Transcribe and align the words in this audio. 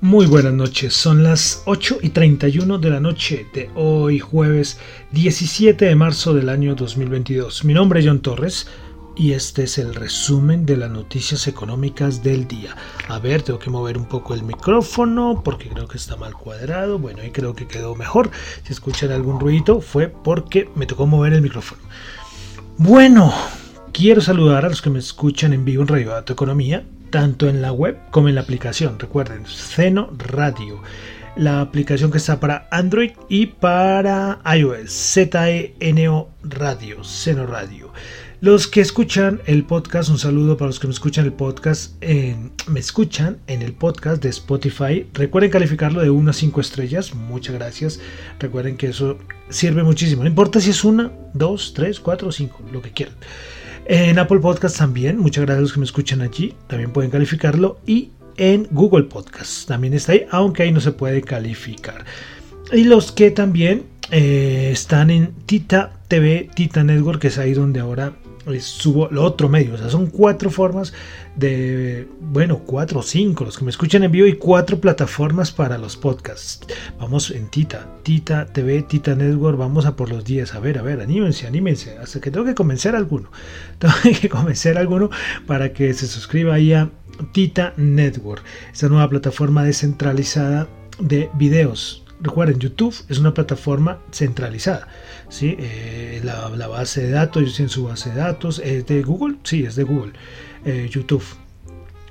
Muy 0.00 0.26
buenas 0.26 0.52
noches, 0.52 0.94
son 0.94 1.24
las 1.24 1.64
8 1.64 1.98
y 2.02 2.10
31 2.10 2.78
de 2.78 2.88
la 2.88 3.00
noche 3.00 3.48
de 3.52 3.68
hoy 3.74 4.20
jueves 4.20 4.78
17 5.10 5.86
de 5.86 5.96
marzo 5.96 6.32
del 6.34 6.50
año 6.50 6.76
2022. 6.76 7.64
Mi 7.64 7.74
nombre 7.74 7.98
es 7.98 8.06
John 8.06 8.20
Torres 8.20 8.68
y 9.16 9.32
este 9.32 9.64
es 9.64 9.76
el 9.76 9.96
resumen 9.96 10.64
de 10.64 10.76
las 10.76 10.88
noticias 10.88 11.48
económicas 11.48 12.22
del 12.22 12.46
día. 12.46 12.76
A 13.08 13.18
ver, 13.18 13.42
tengo 13.42 13.58
que 13.58 13.70
mover 13.70 13.98
un 13.98 14.04
poco 14.04 14.34
el 14.34 14.44
micrófono 14.44 15.42
porque 15.44 15.68
creo 15.68 15.88
que 15.88 15.98
está 15.98 16.14
mal 16.14 16.32
cuadrado. 16.32 17.00
Bueno, 17.00 17.22
ahí 17.22 17.32
creo 17.32 17.56
que 17.56 17.66
quedó 17.66 17.96
mejor. 17.96 18.30
Si 18.62 18.72
escuchan 18.72 19.10
algún 19.10 19.40
ruido 19.40 19.80
fue 19.80 20.06
porque 20.06 20.70
me 20.76 20.86
tocó 20.86 21.08
mover 21.08 21.32
el 21.32 21.42
micrófono. 21.42 21.82
Bueno, 22.76 23.34
quiero 23.92 24.20
saludar 24.20 24.64
a 24.64 24.68
los 24.68 24.80
que 24.80 24.90
me 24.90 25.00
escuchan 25.00 25.52
en 25.52 25.64
vivo 25.64 25.82
en 25.82 25.88
Radio 25.88 26.10
Dato 26.10 26.34
Economía 26.34 26.84
tanto 27.10 27.48
en 27.48 27.62
la 27.62 27.72
web 27.72 27.98
como 28.10 28.28
en 28.28 28.34
la 28.34 28.42
aplicación. 28.42 28.98
Recuerden, 28.98 29.44
Zeno 29.46 30.10
Radio, 30.16 30.82
la 31.36 31.60
aplicación 31.60 32.10
que 32.10 32.18
está 32.18 32.40
para 32.40 32.68
Android 32.70 33.12
y 33.28 33.46
para 33.46 34.40
iOS, 34.56 34.90
ZENO 35.22 36.28
Radio, 36.42 37.04
Zeno 37.04 37.46
Radio. 37.46 37.92
Los 38.40 38.68
que 38.68 38.80
escuchan 38.80 39.40
el 39.46 39.64
podcast, 39.64 40.10
un 40.10 40.18
saludo 40.18 40.56
para 40.56 40.68
los 40.68 40.78
que 40.78 40.86
me 40.86 40.92
escuchan 40.92 41.24
el 41.24 41.32
podcast, 41.32 41.94
en, 42.00 42.52
me 42.68 42.78
escuchan 42.78 43.38
en 43.48 43.62
el 43.62 43.72
podcast 43.72 44.22
de 44.22 44.28
Spotify. 44.28 45.08
Recuerden 45.12 45.50
calificarlo 45.50 46.00
de 46.00 46.10
1 46.10 46.30
a 46.30 46.32
5 46.32 46.60
estrellas, 46.60 47.14
muchas 47.14 47.56
gracias. 47.56 48.00
Recuerden 48.38 48.76
que 48.76 48.88
eso 48.88 49.18
sirve 49.48 49.82
muchísimo. 49.82 50.22
No 50.22 50.28
importa 50.28 50.60
si 50.60 50.70
es 50.70 50.84
una, 50.84 51.10
2, 51.34 51.74
3, 51.74 51.98
4 51.98 52.28
o 52.28 52.32
5, 52.32 52.64
lo 52.72 52.80
que 52.80 52.92
quieran. 52.92 53.16
En 53.90 54.18
Apple 54.18 54.40
Podcast 54.40 54.76
también, 54.76 55.18
muchas 55.18 55.46
gracias 55.46 55.58
a 55.58 55.62
los 55.62 55.72
que 55.72 55.78
me 55.78 55.86
escuchan 55.86 56.20
allí, 56.20 56.54
también 56.66 56.92
pueden 56.92 57.10
calificarlo. 57.10 57.80
Y 57.86 58.10
en 58.36 58.68
Google 58.70 59.04
Podcast 59.04 59.66
también 59.66 59.94
está 59.94 60.12
ahí, 60.12 60.26
aunque 60.30 60.64
ahí 60.64 60.72
no 60.72 60.80
se 60.82 60.92
puede 60.92 61.22
calificar. 61.22 62.04
Y 62.70 62.84
los 62.84 63.12
que 63.12 63.30
también 63.30 63.84
eh, 64.10 64.68
están 64.70 65.08
en 65.08 65.32
Tita 65.46 65.92
TV, 66.06 66.50
Tita 66.54 66.84
Network, 66.84 67.18
que 67.18 67.28
es 67.28 67.38
ahí 67.38 67.54
donde 67.54 67.80
ahora 67.80 68.12
subo 68.60 69.08
lo 69.10 69.24
otro 69.24 69.48
medio. 69.48 69.74
O 69.74 69.76
sea, 69.78 69.88
son 69.90 70.08
cuatro 70.08 70.50
formas 70.50 70.92
de, 71.36 72.08
bueno, 72.20 72.58
cuatro 72.66 73.00
o 73.00 73.02
cinco, 73.02 73.44
los 73.44 73.58
que 73.58 73.64
me 73.64 73.70
escuchan 73.70 74.02
en 74.02 74.12
vivo 74.12 74.26
y 74.26 74.34
cuatro 74.34 74.80
plataformas 74.80 75.52
para 75.52 75.78
los 75.78 75.96
podcasts. 75.96 76.60
Vamos 76.98 77.30
en 77.30 77.48
Tita, 77.48 77.86
Tita 78.02 78.46
TV, 78.46 78.82
Tita 78.82 79.14
Network, 79.14 79.58
vamos 79.58 79.86
a 79.86 79.96
por 79.96 80.10
los 80.10 80.24
10. 80.24 80.54
A 80.54 80.60
ver, 80.60 80.78
a 80.78 80.82
ver, 80.82 81.00
anímense, 81.00 81.46
anímense, 81.46 81.96
hasta 81.98 82.20
que 82.20 82.30
tengo 82.30 82.46
que 82.46 82.54
convencer 82.54 82.94
a 82.94 82.98
alguno. 82.98 83.30
Tengo 83.78 83.94
que 84.20 84.28
convencer 84.28 84.76
a 84.76 84.80
alguno 84.80 85.10
para 85.46 85.72
que 85.72 85.94
se 85.94 86.06
suscriba 86.06 86.54
ahí 86.54 86.72
a 86.72 86.90
Tita 87.32 87.74
Network, 87.76 88.42
esta 88.72 88.88
nueva 88.88 89.08
plataforma 89.08 89.64
descentralizada 89.64 90.68
de 90.98 91.30
videos. 91.34 92.04
Recuerden, 92.20 92.58
YouTube 92.58 92.94
es 93.08 93.18
una 93.18 93.32
plataforma 93.32 94.00
centralizada. 94.10 94.88
¿Sí? 95.28 95.56
Eh, 95.58 96.20
la, 96.24 96.66
base 96.68 97.02
de 97.02 97.10
datos, 97.10 97.60
en 97.60 97.68
su 97.68 97.84
base 97.84 98.10
de 98.10 98.16
datos, 98.16 98.60
¿es 98.64 98.86
de 98.86 99.02
Google? 99.02 99.36
Sí, 99.44 99.64
es 99.64 99.76
de 99.76 99.84
Google. 99.84 100.12
Eh, 100.64 100.88
YouTube. 100.90 101.24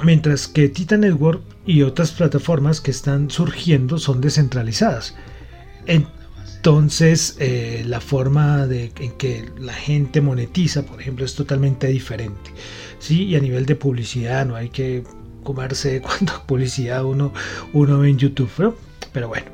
Mientras 0.03 0.47
que 0.47 0.69
Titan 0.69 1.01
Network 1.01 1.41
y 1.65 1.81
otras 1.81 2.11
plataformas 2.11 2.81
que 2.81 2.91
están 2.91 3.31
surgiendo 3.31 3.97
son 3.97 4.21
descentralizadas. 4.21 5.15
Entonces, 5.87 7.35
eh, 7.39 7.83
la 7.85 7.99
forma 7.99 8.67
en 8.69 9.11
que 9.13 9.49
la 9.59 9.73
gente 9.73 10.21
monetiza, 10.21 10.83
por 10.83 11.01
ejemplo, 11.01 11.25
es 11.25 11.33
totalmente 11.33 11.87
diferente. 11.87 12.51
¿sí? 12.99 13.25
Y 13.25 13.35
a 13.35 13.39
nivel 13.39 13.65
de 13.65 13.75
publicidad, 13.75 14.45
no 14.45 14.55
hay 14.55 14.69
que 14.69 15.03
comerse 15.43 16.01
cuánta 16.03 16.43
publicidad 16.43 17.03
uno, 17.05 17.33
uno 17.73 17.99
ve 17.99 18.09
en 18.09 18.17
YouTube. 18.17 18.51
Pero, 18.55 18.77
bueno, 19.13 19.47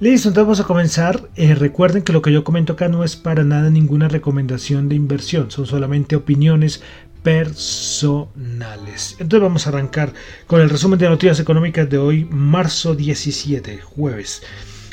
listo, 0.00 0.28
entonces 0.28 0.46
vamos 0.46 0.60
a 0.60 0.64
comenzar. 0.64 1.28
Eh, 1.36 1.54
recuerden 1.54 2.02
que 2.02 2.12
lo 2.12 2.22
que 2.22 2.32
yo 2.32 2.44
comento 2.44 2.74
acá 2.74 2.88
no 2.88 3.04
es 3.04 3.16
para 3.16 3.44
nada 3.44 3.70
ninguna 3.70 4.08
recomendación 4.08 4.88
de 4.88 4.94
inversión, 4.94 5.50
son 5.50 5.66
solamente 5.66 6.16
opiniones 6.16 6.82
personales. 7.22 9.16
Entonces 9.18 9.42
vamos 9.42 9.66
a 9.66 9.70
arrancar 9.70 10.12
con 10.46 10.60
el 10.60 10.70
resumen 10.70 10.98
de 10.98 11.08
noticias 11.08 11.40
económicas 11.40 11.88
de 11.90 11.98
hoy, 11.98 12.24
marzo 12.30 12.94
17, 12.94 13.80
jueves. 13.80 14.42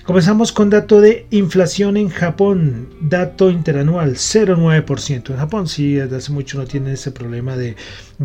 Comenzamos 0.04 0.52
con 0.52 0.70
dato 0.70 1.00
de 1.00 1.28
inflación 1.30 1.96
en 1.96 2.10
Japón, 2.10 2.90
dato 3.00 3.50
interanual 3.50 4.16
0,9%. 4.16 5.30
En 5.30 5.38
Japón 5.38 5.68
sí, 5.68 5.94
desde 5.94 6.18
hace 6.18 6.32
mucho 6.34 6.58
no 6.58 6.66
tiene 6.66 6.94
ese 6.94 7.12
problema 7.12 7.56
de, 7.56 7.76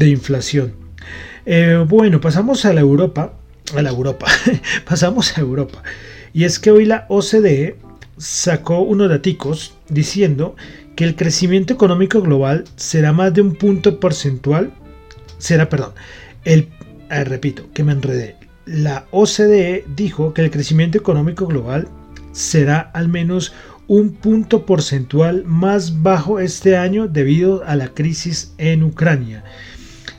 inflación. 0.00 0.72
Eh, 1.46 1.84
bueno, 1.86 2.20
pasamos 2.20 2.64
a 2.64 2.72
la 2.72 2.80
Europa, 2.80 3.34
a 3.76 3.82
la 3.82 3.90
Europa, 3.90 4.26
pasamos 4.84 5.36
a 5.36 5.40
Europa. 5.40 5.82
Y 6.32 6.44
es 6.44 6.58
que 6.58 6.70
hoy 6.70 6.84
la 6.84 7.06
OCDE 7.08 7.76
sacó 8.16 8.80
unos 8.80 9.08
daticos 9.08 9.74
diciendo 9.88 10.56
que 10.96 11.04
el 11.04 11.16
crecimiento 11.16 11.72
económico 11.72 12.20
global 12.20 12.64
será 12.76 13.12
más 13.12 13.32
de 13.32 13.40
un 13.40 13.54
punto 13.54 14.00
porcentual, 14.00 14.72
será, 15.38 15.68
perdón, 15.68 15.92
el, 16.44 16.68
eh, 17.10 17.24
repito, 17.24 17.68
que 17.72 17.84
me 17.84 17.92
enredé. 17.92 18.36
La 18.66 19.06
OCDE 19.12 19.84
dijo 19.94 20.34
que 20.34 20.42
el 20.42 20.50
crecimiento 20.50 20.98
económico 20.98 21.46
global 21.46 21.88
será 22.32 22.80
al 22.80 23.08
menos 23.08 23.52
un 23.86 24.10
punto 24.10 24.66
porcentual 24.66 25.44
más 25.46 26.02
bajo 26.02 26.40
este 26.40 26.76
año 26.76 27.08
debido 27.08 27.64
a 27.64 27.74
la 27.74 27.88
crisis 27.94 28.52
en 28.58 28.82
Ucrania. 28.82 29.44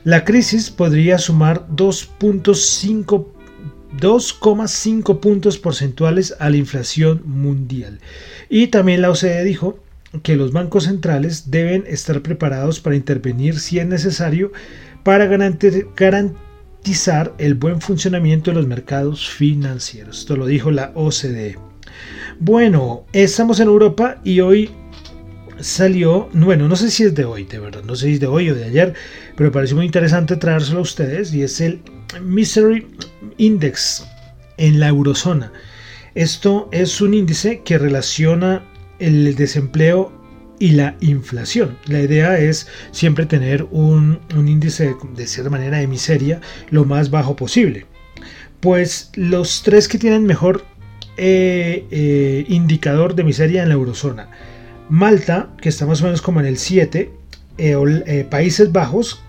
La 0.04 0.26
crisis 0.26 0.72
podría 0.72 1.18
sumar 1.18 1.68
2.5 1.70 3.28
2,5 3.98 5.20
puntos 5.20 5.58
porcentuales 5.58 6.36
a 6.40 6.50
la 6.50 6.58
inflación 6.58 7.22
mundial. 7.26 8.00
Y 8.50 8.68
también 8.68 9.02
la 9.02 9.12
OCDE 9.12 9.44
dijo 9.44 9.80
que 10.24 10.36
los 10.36 10.52
bancos 10.52 10.86
centrales 10.86 11.52
deben 11.52 11.84
estar 11.88 12.22
preparados 12.22 12.80
para 12.80 12.96
intervenir 12.96 13.60
si 13.60 13.80
es 13.80 13.88
necesario 13.88 14.52
para 15.04 15.28
garantizar 15.28 17.34
el 17.38 17.56
buen 17.56 17.82
funcionamiento 17.82 18.52
de 18.52 18.58
los 18.58 18.68
mercados 18.68 19.30
financieros. 19.30 20.20
Esto 20.20 20.36
lo 20.36 20.46
dijo 20.46 20.72
la 20.72 20.92
OCDE. 20.96 21.58
Bueno, 22.40 23.06
estamos 23.14 23.60
en 23.60 23.68
Europa 23.68 24.20
y 24.24 24.40
hoy 24.40 24.72
salió, 25.60 26.30
bueno, 26.34 26.68
no 26.68 26.76
sé 26.76 26.90
si 26.90 27.04
es 27.04 27.14
de 27.14 27.26
hoy, 27.26 27.44
de 27.44 27.60
verdad, 27.60 27.84
no 27.84 27.96
sé 27.96 28.08
si 28.08 28.14
es 28.14 28.20
de 28.20 28.28
hoy 28.28 28.50
o 28.50 28.56
de 28.56 28.64
ayer, 28.64 28.94
pero 29.36 29.50
me 29.50 29.54
pareció 29.54 29.76
muy 29.76 29.86
interesante 29.86 30.38
traérselo 30.38 30.80
a 30.80 30.84
ustedes 30.84 31.34
y 31.34 31.44
es 31.44 31.60
el 31.60 31.82
Misery 32.22 32.88
Index 33.38 34.06
en 34.58 34.80
la 34.80 34.88
eurozona. 34.88 35.52
Esto 36.16 36.70
es 36.72 37.02
un 37.02 37.14
índice 37.14 37.62
que 37.64 37.78
relaciona 37.78 38.64
el 39.00 39.36
desempleo 39.36 40.12
y 40.60 40.72
la 40.72 40.98
inflación. 41.00 41.78
La 41.86 42.02
idea 42.02 42.38
es 42.38 42.68
siempre 42.92 43.26
tener 43.26 43.68
un, 43.72 44.20
índice 44.36 44.96
de 45.16 45.28
cierta 45.28 45.50
manera 45.50 45.78
de 45.78 45.88
miseria 45.88 46.42
lo 46.70 46.84
más 46.84 47.10
bajo 47.10 47.36
posible. 47.36 47.86
Pues 48.60 49.12
los 49.16 49.64
tres 49.64 49.88
que 49.88 49.98
tienen 49.98 50.26
mejor 50.26 50.66
eh, 51.16 51.86
eh, 51.92 52.46
indicador 52.50 53.16
de 53.16 53.24
miseria 53.24 53.64
en 53.64 53.70
la 53.70 53.76
eurozona. 53.76 54.30
Malta, 54.90 55.50
que 55.62 55.70
está 55.70 55.86
más 55.86 56.02
o 56.02 56.06
menos 56.06 56.22
como 56.22 56.40
en 56.42 56.48
el 56.48 56.58
7, 56.58 57.12
eh, 57.58 58.28
Países 58.30 58.72
Bajos 58.72 59.22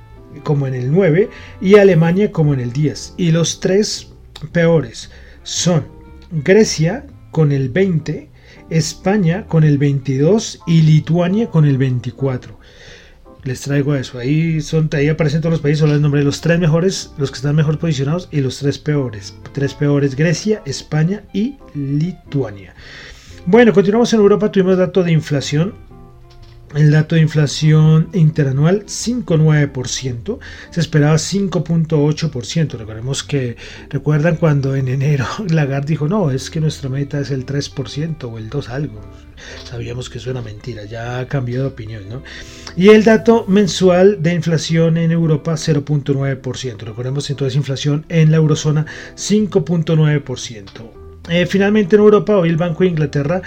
como 0.43 0.67
en 0.67 0.75
el 0.75 0.91
9 0.91 1.29
y 1.61 1.77
Alemania 1.77 2.33
como 2.33 2.55
en 2.55 2.61
el 2.61 2.73
10. 2.73 3.15
Y 3.17 3.31
los 3.31 3.61
tres 3.61 4.13
peores 4.53 5.11
son 5.43 5.87
Grecia 6.31 7.07
con 7.31 7.53
el 7.53 7.69
20, 7.69 8.31
España 8.71 9.47
con 9.47 9.65
el 9.65 9.79
22 9.79 10.61
y 10.67 10.83
Lituania 10.83 11.51
con 11.51 11.65
el 11.65 11.79
24. 11.79 12.59
les 13.43 13.63
traigo 13.63 13.95
eso. 13.95 14.19
Ahí, 14.19 14.61
son, 14.61 14.91
ahí 14.93 15.09
aparecen 15.09 15.41
todos 15.41 15.53
los 15.53 15.61
países, 15.61 15.81
solo 15.81 15.93
les 15.93 16.03
nombré 16.03 16.23
los 16.23 16.41
tres 16.41 16.59
mejores, 16.59 17.13
los 17.17 17.31
que 17.31 17.37
están 17.37 17.57
mejor 17.57 17.79
posicionados 17.79 18.29
y 18.31 18.41
los 18.41 18.59
tres 18.59 18.79
peores. 18.79 19.35
Tres 19.53 19.75
peores, 19.75 20.15
Grecia, 20.15 20.63
España 20.67 21.25
y 21.33 21.57
Lituania. 21.75 22.75
Bueno, 23.47 23.73
continuamos 23.73 24.13
en 24.13 24.21
Europa, 24.21 24.53
tuvimos 24.53 24.77
dato 24.77 25.03
de 25.03 25.13
inflación 25.13 25.75
el 26.75 26.91
dato 26.91 27.17
de 27.17 27.23
inflación 27.23 28.09
interanual 28.13 28.85
5,9%, 28.87 30.39
se 30.71 30.81
esperaba 30.81 31.15
5,8%. 31.15 32.79
Recordemos 32.79 33.25
que, 33.25 33.57
recuerdan 33.89 34.37
cuando 34.37 34.77
en 34.77 34.89
enero 34.89 35.27
Lagarde 35.49 35.89
dijo, 35.89 36.09
no, 36.09 36.31
es 36.31 36.51
que 36.51 36.61
nuestra 36.61 36.89
meta 36.89 37.21
es 37.21 37.31
el 37.31 37.45
3% 37.47 38.25
o 38.25 38.39
el 38.39 38.49
2 38.49 38.69
algo. 38.69 39.01
Sabíamos 39.65 40.11
que 40.11 40.19
eso 40.19 40.31
era 40.31 40.43
mentira, 40.43 40.85
ya 40.85 41.19
ha 41.19 41.27
cambiado 41.27 41.65
de 41.65 41.71
opinión, 41.71 42.09
¿no? 42.09 42.23
Y 42.77 42.91
el 42.91 43.05
dato 43.05 43.47
mensual 43.49 44.23
de 44.23 44.35
inflación 44.35 44.99
en 44.99 45.13
Europa 45.13 45.55
0.9%. 45.55 46.79
Recordemos 46.79 47.31
entonces 47.31 47.57
inflación 47.57 48.05
en 48.11 48.31
la 48.31 48.37
eurozona 48.37 48.87
5.9%. 49.17 51.01
Eh, 51.29 51.47
finalmente 51.47 51.97
en 51.97 52.03
Europa, 52.03 52.37
hoy 52.37 52.49
el 52.49 52.57
Banco 52.57 52.83
de 52.83 52.91
Inglaterra 52.91 53.43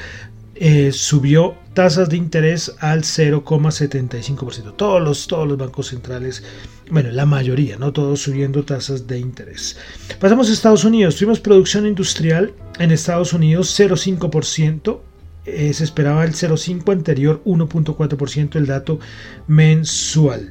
eh, 0.65 0.93
subió 0.93 1.57
tasas 1.73 2.07
de 2.07 2.15
interés 2.15 2.73
al 2.79 3.01
0,75%. 3.01 4.77
Todos 4.77 5.01
los, 5.01 5.27
todos 5.27 5.45
los 5.45 5.57
bancos 5.57 5.87
centrales, 5.87 6.41
bueno, 6.89 7.11
la 7.11 7.25
mayoría, 7.25 7.75
no 7.75 7.91
todos 7.91 8.21
subiendo 8.21 8.63
tasas 8.63 9.05
de 9.05 9.19
interés. 9.19 9.75
Pasamos 10.21 10.49
a 10.49 10.53
Estados 10.53 10.85
Unidos. 10.85 11.17
Tuvimos 11.17 11.41
producción 11.41 11.85
industrial 11.85 12.53
en 12.79 12.91
Estados 12.91 13.33
Unidos 13.33 13.77
0,5%. 13.77 15.01
Eh, 15.45 15.73
se 15.73 15.83
esperaba 15.83 16.23
el 16.23 16.31
0,5 16.31 16.93
anterior 16.93 17.41
1.4% 17.43 18.55
el 18.55 18.65
dato 18.65 18.99
mensual. 19.47 20.49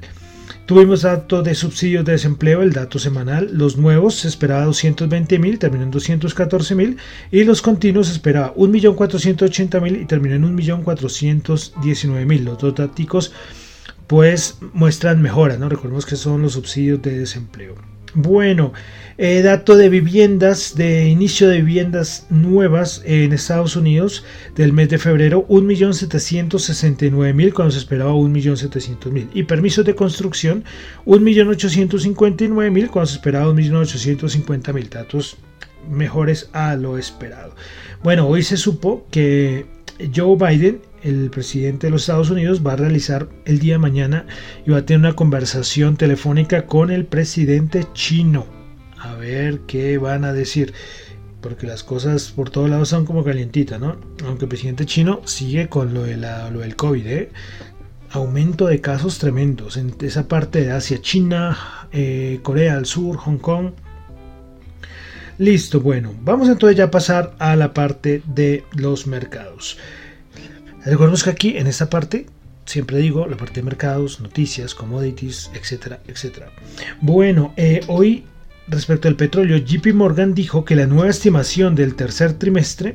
Tuvimos 0.66 1.02
datos 1.02 1.42
de 1.44 1.54
subsidios 1.54 2.04
de 2.04 2.12
desempleo, 2.12 2.62
el 2.62 2.72
dato 2.72 2.98
semanal. 2.98 3.50
Los 3.52 3.76
nuevos 3.76 4.14
se 4.14 4.28
esperaba 4.28 4.64
220 4.64 5.38
mil, 5.38 5.58
terminó 5.58 5.82
en 5.82 5.90
214 5.90 6.74
mil. 6.76 6.98
Y 7.30 7.42
los 7.44 7.62
continuos 7.62 8.06
se 8.06 8.12
esperaba 8.14 8.54
1.480.000 8.54 10.02
y 10.02 10.04
terminó 10.06 10.36
en 10.36 10.56
1.419.000. 10.56 12.40
Los 12.44 12.58
dos 12.58 12.74
datos 12.76 13.32
pues 14.06 14.58
muestran 14.72 15.20
mejora, 15.20 15.56
¿no? 15.56 15.68
Recordemos 15.68 16.06
que 16.06 16.16
son 16.16 16.42
los 16.42 16.52
subsidios 16.52 17.02
de 17.02 17.18
desempleo. 17.18 17.91
Bueno, 18.14 18.74
eh, 19.16 19.40
dato 19.40 19.74
de 19.76 19.88
viviendas, 19.88 20.74
de 20.74 21.08
inicio 21.08 21.48
de 21.48 21.62
viviendas 21.62 22.26
nuevas 22.28 23.00
en 23.06 23.32
Estados 23.32 23.74
Unidos 23.74 24.22
del 24.54 24.74
mes 24.74 24.90
de 24.90 24.98
febrero, 24.98 25.46
1.769.000 25.48 27.54
cuando 27.54 27.72
se 27.72 27.78
esperaba 27.78 28.12
1.700.000. 28.12 29.30
Y 29.32 29.44
permisos 29.44 29.86
de 29.86 29.94
construcción, 29.94 30.62
1.859.000 31.06 32.90
cuando 32.90 33.06
se 33.06 33.16
esperaba 33.16 33.50
1.850.000. 33.50 34.88
Datos 34.90 35.38
mejores 35.88 36.50
a 36.52 36.76
lo 36.76 36.98
esperado. 36.98 37.56
Bueno, 38.02 38.28
hoy 38.28 38.42
se 38.42 38.58
supo 38.58 39.06
que 39.10 39.64
Joe 40.14 40.36
Biden 40.36 40.82
el 41.02 41.30
presidente 41.30 41.86
de 41.86 41.90
los 41.90 42.02
Estados 42.02 42.30
Unidos 42.30 42.62
va 42.64 42.74
a 42.74 42.76
realizar 42.76 43.28
el 43.44 43.58
día 43.58 43.74
de 43.74 43.78
mañana 43.78 44.26
y 44.66 44.70
va 44.70 44.78
a 44.78 44.86
tener 44.86 45.00
una 45.00 45.16
conversación 45.16 45.96
telefónica 45.96 46.66
con 46.66 46.90
el 46.90 47.04
presidente 47.04 47.86
chino. 47.92 48.46
A 48.98 49.14
ver 49.14 49.60
qué 49.66 49.98
van 49.98 50.24
a 50.24 50.32
decir. 50.32 50.72
Porque 51.40 51.66
las 51.66 51.82
cosas 51.82 52.30
por 52.30 52.50
todos 52.50 52.70
lados 52.70 52.88
son 52.88 53.04
como 53.04 53.24
calientitas, 53.24 53.80
¿no? 53.80 53.96
Aunque 54.24 54.44
el 54.44 54.48
presidente 54.48 54.86
chino 54.86 55.22
sigue 55.24 55.68
con 55.68 55.92
lo, 55.92 56.04
de 56.04 56.16
lo 56.16 56.60
del 56.60 56.76
COVID, 56.76 57.06
¿eh? 57.06 57.30
Aumento 58.10 58.66
de 58.66 58.80
casos 58.80 59.18
tremendos 59.18 59.76
en 59.76 59.92
esa 60.02 60.28
parte 60.28 60.60
de 60.60 60.70
Asia, 60.70 61.00
China, 61.00 61.88
eh, 61.90 62.38
Corea 62.44 62.76
del 62.76 62.86
Sur, 62.86 63.16
Hong 63.16 63.38
Kong. 63.38 63.72
Listo, 65.38 65.80
bueno, 65.80 66.14
vamos 66.22 66.48
entonces 66.48 66.76
ya 66.76 66.84
a 66.84 66.90
pasar 66.92 67.34
a 67.40 67.56
la 67.56 67.74
parte 67.74 68.22
de 68.26 68.64
los 68.76 69.08
mercados. 69.08 69.78
Recordemos 70.84 71.22
que 71.22 71.30
aquí 71.30 71.56
en 71.56 71.66
esta 71.66 71.88
parte, 71.88 72.26
siempre 72.64 72.98
digo, 72.98 73.26
la 73.26 73.36
parte 73.36 73.60
de 73.60 73.62
mercados, 73.62 74.20
noticias, 74.20 74.74
commodities, 74.74 75.50
etcétera, 75.54 76.00
etcétera. 76.08 76.50
Bueno, 77.00 77.54
eh, 77.56 77.80
hoy 77.86 78.24
respecto 78.66 79.08
al 79.08 79.16
petróleo, 79.16 79.58
JP 79.58 79.94
Morgan 79.94 80.34
dijo 80.34 80.64
que 80.64 80.76
la 80.76 80.86
nueva 80.86 81.10
estimación 81.10 81.74
del 81.74 81.94
tercer 81.94 82.34
trimestre 82.34 82.94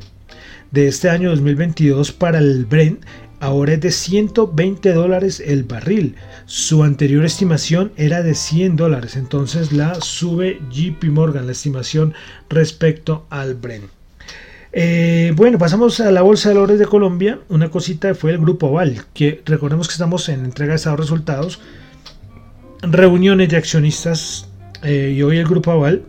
de 0.72 0.88
este 0.88 1.10
año 1.10 1.30
2022 1.30 2.12
para 2.12 2.40
el 2.40 2.66
Brent 2.66 3.04
ahora 3.40 3.74
es 3.74 3.82
de 3.82 3.92
120 3.92 4.94
dólares 4.94 5.42
el 5.46 5.64
barril. 5.64 6.16
Su 6.46 6.84
anterior 6.84 7.24
estimación 7.24 7.92
era 7.96 8.24
de 8.24 8.36
100 8.36 8.76
dólares, 8.76 9.16
entonces 9.16 9.72
la 9.72 9.96
sube 10.02 10.60
JP 10.72 11.06
Morgan, 11.06 11.46
la 11.46 11.52
estimación 11.54 12.14
respecto 12.50 13.26
al 13.30 13.56
Brent. 13.56 13.97
Eh, 14.80 15.34
bueno, 15.36 15.58
pasamos 15.58 16.00
a 16.02 16.12
la 16.12 16.22
Bolsa 16.22 16.50
de 16.50 16.56
Valores 16.56 16.78
de 16.78 16.86
Colombia. 16.86 17.40
Una 17.50 17.72
cosita 17.72 18.14
fue 18.14 18.30
el 18.30 18.38
Grupo 18.38 18.68
Aval, 18.68 19.06
que 19.12 19.42
recordemos 19.44 19.88
que 19.88 19.94
estamos 19.94 20.30
en 20.30 20.46
entrega 20.46 20.74
de 20.74 20.76
estados 20.76 21.00
resultados, 21.00 21.60
reuniones 22.84 23.50
de 23.50 23.58
accionistas 23.58 24.48
eh, 24.84 25.16
y 25.18 25.24
hoy 25.24 25.40
el 25.40 25.48
Grupo 25.48 25.72
Aval 25.72 26.04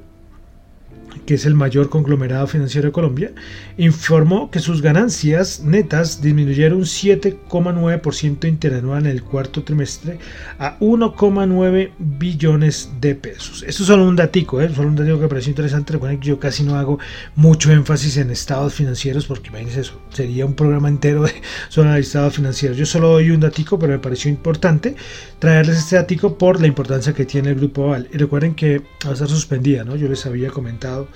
que 1.28 1.34
es 1.34 1.44
el 1.44 1.54
mayor 1.54 1.90
conglomerado 1.90 2.46
financiero 2.46 2.88
de 2.88 2.92
Colombia, 2.92 3.32
informó 3.76 4.50
que 4.50 4.60
sus 4.60 4.80
ganancias 4.80 5.60
netas 5.60 6.22
disminuyeron 6.22 6.78
un 6.78 6.84
7,9% 6.84 8.48
interanual 8.48 9.04
en 9.04 9.12
el 9.12 9.22
cuarto 9.22 9.62
trimestre 9.62 10.18
a 10.58 10.78
1,9 10.78 11.90
billones 11.98 12.92
de 13.02 13.14
pesos. 13.14 13.62
Esto 13.62 13.82
es 13.82 13.86
solo 13.88 14.08
un 14.08 14.16
datico, 14.16 14.62
¿eh? 14.62 14.70
solo 14.74 14.88
un 14.88 14.96
datico 14.96 15.16
que 15.16 15.24
me 15.24 15.28
pareció 15.28 15.50
interesante. 15.50 15.92
Recuerden 15.92 16.18
que 16.18 16.28
yo 16.28 16.40
casi 16.40 16.62
no 16.62 16.76
hago 16.76 16.98
mucho 17.36 17.70
énfasis 17.72 18.16
en 18.16 18.30
estados 18.30 18.72
financieros 18.72 19.26
porque 19.26 19.48
imagínense 19.48 19.82
eso, 19.82 20.00
sería 20.08 20.46
un 20.46 20.54
programa 20.54 20.88
entero 20.88 21.24
de 21.24 21.34
solo 21.68 21.94
estados 21.94 22.36
financieros. 22.36 22.78
Yo 22.78 22.86
solo 22.86 23.08
doy 23.10 23.32
un 23.32 23.40
datico, 23.40 23.78
pero 23.78 23.92
me 23.92 23.98
pareció 23.98 24.30
importante 24.30 24.96
traerles 25.40 25.76
este 25.76 25.96
datico 25.96 26.38
por 26.38 26.58
la 26.58 26.68
importancia 26.68 27.12
que 27.12 27.26
tiene 27.26 27.50
el 27.50 27.56
Grupo 27.56 27.84
Aval. 27.84 28.08
Y 28.14 28.16
recuerden 28.16 28.54
que 28.54 28.78
va 29.04 29.10
a 29.10 29.12
estar 29.12 29.28
suspendida, 29.28 29.84
¿no? 29.84 29.94
Yo 29.94 30.08
les 30.08 30.24
había 30.24 30.48
comentado 30.48 31.06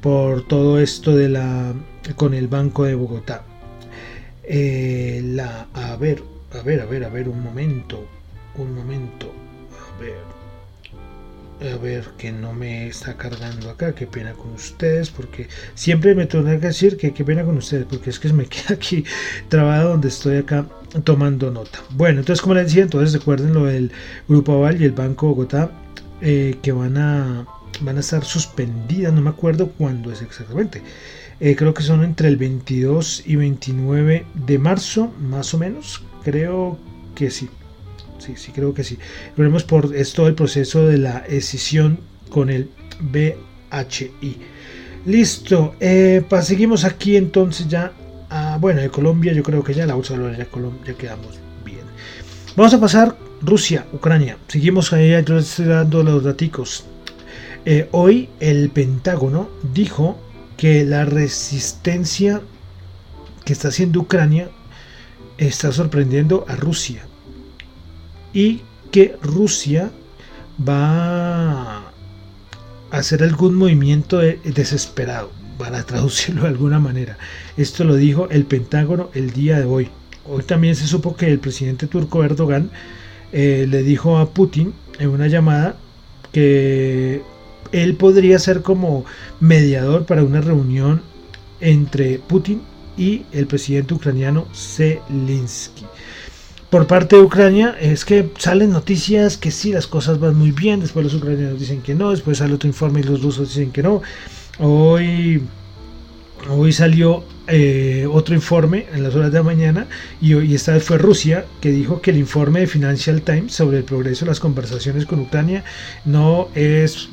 por 0.00 0.46
todo 0.46 0.78
esto 0.78 1.14
de 1.14 1.28
la 1.28 1.74
con 2.16 2.34
el 2.34 2.48
Banco 2.48 2.84
de 2.84 2.94
Bogotá. 2.94 3.44
Eh, 4.44 5.36
a 5.74 5.96
ver, 5.96 6.22
a 6.52 6.62
ver, 6.62 6.80
a 6.80 6.86
ver, 6.86 7.04
a 7.04 7.08
ver, 7.08 7.28
un 7.28 7.42
momento, 7.42 8.04
un 8.56 8.74
momento, 8.74 9.32
a 9.96 10.00
ver, 10.00 11.72
a 11.72 11.76
ver, 11.76 12.04
que 12.18 12.32
no 12.32 12.52
me 12.52 12.88
está 12.88 13.16
cargando 13.16 13.70
acá, 13.70 13.94
qué 13.94 14.06
pena 14.06 14.32
con 14.32 14.52
ustedes, 14.52 15.10
porque 15.10 15.48
siempre 15.74 16.14
me 16.14 16.26
tengo 16.26 16.44
que 16.46 16.58
decir 16.58 16.96
que 16.96 17.12
qué 17.12 17.24
pena 17.24 17.44
con 17.44 17.58
ustedes, 17.58 17.86
porque 17.88 18.10
es 18.10 18.18
que 18.18 18.32
me 18.32 18.46
queda 18.46 18.74
aquí 18.74 19.04
trabado 19.48 19.90
donde 19.90 20.08
estoy 20.08 20.38
acá 20.38 20.66
tomando 21.04 21.50
nota. 21.50 21.78
Bueno, 21.90 22.20
entonces 22.20 22.42
como 22.42 22.54
les 22.54 22.66
decía, 22.66 22.82
entonces 22.82 23.12
recuerden 23.12 23.54
lo 23.54 23.66
del 23.66 23.92
Grupo 24.28 24.54
Aval 24.54 24.80
y 24.80 24.84
el 24.84 24.92
Banco 24.92 25.28
Bogotá, 25.28 25.70
eh, 26.22 26.56
que 26.62 26.72
van 26.72 26.96
a 26.96 27.46
van 27.80 27.96
a 27.96 28.00
estar 28.00 28.24
suspendidas, 28.24 29.12
no 29.12 29.20
me 29.20 29.30
acuerdo 29.30 29.70
cuándo 29.70 30.12
es 30.12 30.22
exactamente. 30.22 30.82
Eh, 31.40 31.56
creo 31.56 31.72
que 31.72 31.82
son 31.82 32.04
entre 32.04 32.28
el 32.28 32.36
22 32.36 33.22
y 33.26 33.36
29 33.36 34.26
de 34.34 34.58
marzo, 34.58 35.12
más 35.20 35.54
o 35.54 35.58
menos. 35.58 36.02
Creo 36.22 36.78
que 37.14 37.30
sí. 37.30 37.48
Sí, 38.18 38.34
sí, 38.36 38.52
creo 38.52 38.74
que 38.74 38.84
sí. 38.84 38.98
Veremos 39.36 39.64
por 39.64 39.96
esto 39.96 40.26
el 40.26 40.34
proceso 40.34 40.86
de 40.86 40.98
la 40.98 41.18
escisión 41.20 42.00
con 42.28 42.50
el 42.50 42.68
BHI. 43.00 44.36
Listo. 45.06 45.74
Eh, 45.80 46.22
seguimos 46.42 46.84
aquí 46.84 47.16
entonces 47.16 47.68
ya. 47.68 47.92
bueno, 48.60 48.82
de 48.82 48.90
Colombia, 48.90 49.32
yo 49.32 49.42
creo 49.42 49.64
que 49.64 49.72
ya 49.72 49.86
la 49.86 49.94
bolsa 49.94 50.18
de 50.18 50.46
Colombia 50.46 50.92
ya 50.92 50.94
quedamos 50.94 51.38
bien. 51.64 51.80
Vamos 52.54 52.74
a 52.74 52.80
pasar 52.80 53.16
Rusia, 53.40 53.86
Ucrania. 53.94 54.36
Seguimos 54.48 54.92
ahí, 54.92 55.10
yo 55.24 55.36
les 55.36 55.48
estoy 55.48 55.66
dando 55.66 56.02
los 56.02 56.22
datos 56.22 56.84
eh, 57.64 57.88
hoy 57.92 58.28
el 58.40 58.70
Pentágono 58.70 59.48
dijo 59.74 60.18
que 60.56 60.84
la 60.84 61.04
resistencia 61.04 62.40
que 63.44 63.52
está 63.52 63.68
haciendo 63.68 64.00
Ucrania 64.00 64.50
está 65.38 65.72
sorprendiendo 65.72 66.44
a 66.48 66.56
Rusia 66.56 67.02
y 68.32 68.60
que 68.90 69.16
Rusia 69.22 69.90
va 70.68 71.78
a 71.78 71.92
hacer 72.90 73.22
algún 73.22 73.54
movimiento 73.54 74.18
desesperado, 74.18 75.30
para 75.58 75.82
traducirlo 75.84 76.42
de 76.42 76.48
alguna 76.48 76.78
manera. 76.78 77.18
Esto 77.56 77.84
lo 77.84 77.94
dijo 77.94 78.28
el 78.30 78.44
Pentágono 78.44 79.10
el 79.14 79.32
día 79.32 79.58
de 79.58 79.66
hoy. 79.66 79.88
Hoy 80.26 80.42
también 80.42 80.74
se 80.76 80.86
supo 80.86 81.16
que 81.16 81.26
el 81.26 81.38
presidente 81.38 81.86
turco 81.86 82.24
Erdogan 82.24 82.70
eh, 83.32 83.66
le 83.68 83.82
dijo 83.82 84.18
a 84.18 84.30
Putin 84.30 84.72
en 84.98 85.08
una 85.10 85.26
llamada 85.26 85.76
que 86.32 87.22
él 87.72 87.96
podría 87.96 88.38
ser 88.38 88.62
como 88.62 89.04
mediador 89.40 90.04
para 90.06 90.24
una 90.24 90.40
reunión 90.40 91.02
entre 91.60 92.18
Putin 92.18 92.62
y 92.96 93.22
el 93.32 93.46
presidente 93.46 93.94
ucraniano 93.94 94.46
Zelensky. 94.54 95.84
por 96.68 96.86
parte 96.86 97.16
de 97.16 97.22
Ucrania 97.22 97.76
es 97.80 98.04
que 98.04 98.30
salen 98.38 98.70
noticias 98.70 99.36
que 99.36 99.50
sí, 99.50 99.72
las 99.72 99.86
cosas 99.86 100.20
van 100.20 100.36
muy 100.36 100.52
bien, 100.52 100.80
después 100.80 101.04
los 101.04 101.14
ucranianos 101.14 101.58
dicen 101.58 101.82
que 101.82 101.94
no, 101.94 102.10
después 102.10 102.38
sale 102.38 102.54
otro 102.54 102.68
informe 102.68 103.00
y 103.00 103.04
los 103.04 103.22
rusos 103.22 103.48
dicen 103.48 103.72
que 103.72 103.82
no. 103.82 104.02
Hoy, 104.58 105.42
hoy 106.48 106.72
salió 106.72 107.24
eh, 107.48 108.06
otro 108.08 108.34
informe 108.34 108.86
en 108.92 109.02
las 109.02 109.16
horas 109.16 109.32
de 109.32 109.38
la 109.38 109.42
mañana 109.42 109.88
y, 110.20 110.36
y 110.36 110.54
esta 110.54 110.74
vez 110.74 110.84
fue 110.84 110.98
Rusia 110.98 111.46
que 111.60 111.70
dijo 111.70 112.00
que 112.00 112.12
el 112.12 112.18
informe 112.18 112.60
de 112.60 112.66
Financial 112.68 113.20
Times 113.22 113.52
sobre 113.52 113.78
el 113.78 113.84
progreso 113.84 114.24
de 114.24 114.30
las 114.30 114.38
conversaciones 114.38 115.06
con 115.06 115.18
Ucrania 115.20 115.64
no 116.04 116.48
es, 116.54 117.08